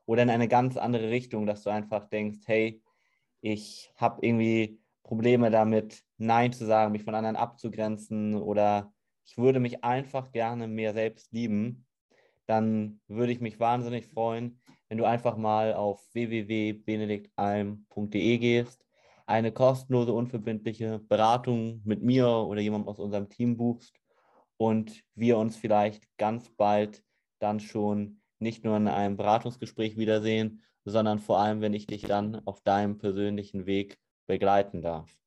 oder 0.06 0.24
in 0.24 0.30
eine 0.30 0.48
ganz 0.48 0.78
andere 0.78 1.10
Richtung, 1.10 1.46
dass 1.46 1.64
du 1.64 1.70
einfach 1.70 2.10
denkst, 2.10 2.40
hey, 2.46 2.82
ich 3.42 3.92
habe 3.96 4.26
irgendwie 4.26 4.80
Probleme 5.04 5.52
damit, 5.52 6.04
Nein 6.18 6.54
zu 6.54 6.66
sagen, 6.66 6.92
mich 6.92 7.04
von 7.04 7.16
anderen 7.16 7.36
abzugrenzen 7.36 8.36
oder 8.36 8.94
ich 9.26 9.38
würde 9.38 9.60
mich 9.60 9.84
einfach 9.84 10.32
gerne 10.32 10.68
mehr 10.68 10.94
selbst 10.94 11.32
lieben, 11.32 11.86
dann 12.46 13.02
würde 13.08 13.32
ich 13.32 13.40
mich 13.40 13.60
wahnsinnig 13.60 14.08
freuen, 14.08 14.62
wenn 14.90 14.98
du 14.98 15.06
einfach 15.06 15.38
mal 15.38 15.74
auf 15.74 16.04
www.benediktalm.de 16.14 18.38
gehst 18.38 18.86
eine 19.32 19.52
kostenlose, 19.52 20.14
unverbindliche 20.14 21.00
Beratung 21.00 21.82
mit 21.86 22.04
mir 22.04 22.28
oder 22.28 22.62
jemandem 22.62 22.90
aus 22.90 23.00
unserem 23.00 23.30
Team 23.30 23.58
buchst 23.58 23.96
und 24.58 25.04
wir 25.16 25.38
uns 25.38 25.56
vielleicht 25.56 26.06
ganz 26.18 26.50
bald 26.50 27.04
dann 27.40 27.60
schon 27.60 28.22
nicht 28.40 28.64
nur 28.64 28.78
in 28.78 28.88
einem 28.88 29.18
Beratungsgespräch 29.18 29.98
wiedersehen, 29.98 30.62
sondern 30.86 31.20
vor 31.20 31.40
allem, 31.40 31.62
wenn 31.62 31.74
ich 31.74 31.88
dich 31.88 32.04
dann 32.04 32.42
auf 32.46 32.62
deinem 32.62 32.98
persönlichen 32.98 33.66
Weg 33.66 33.98
begleiten 34.28 34.82
darf. 34.82 35.21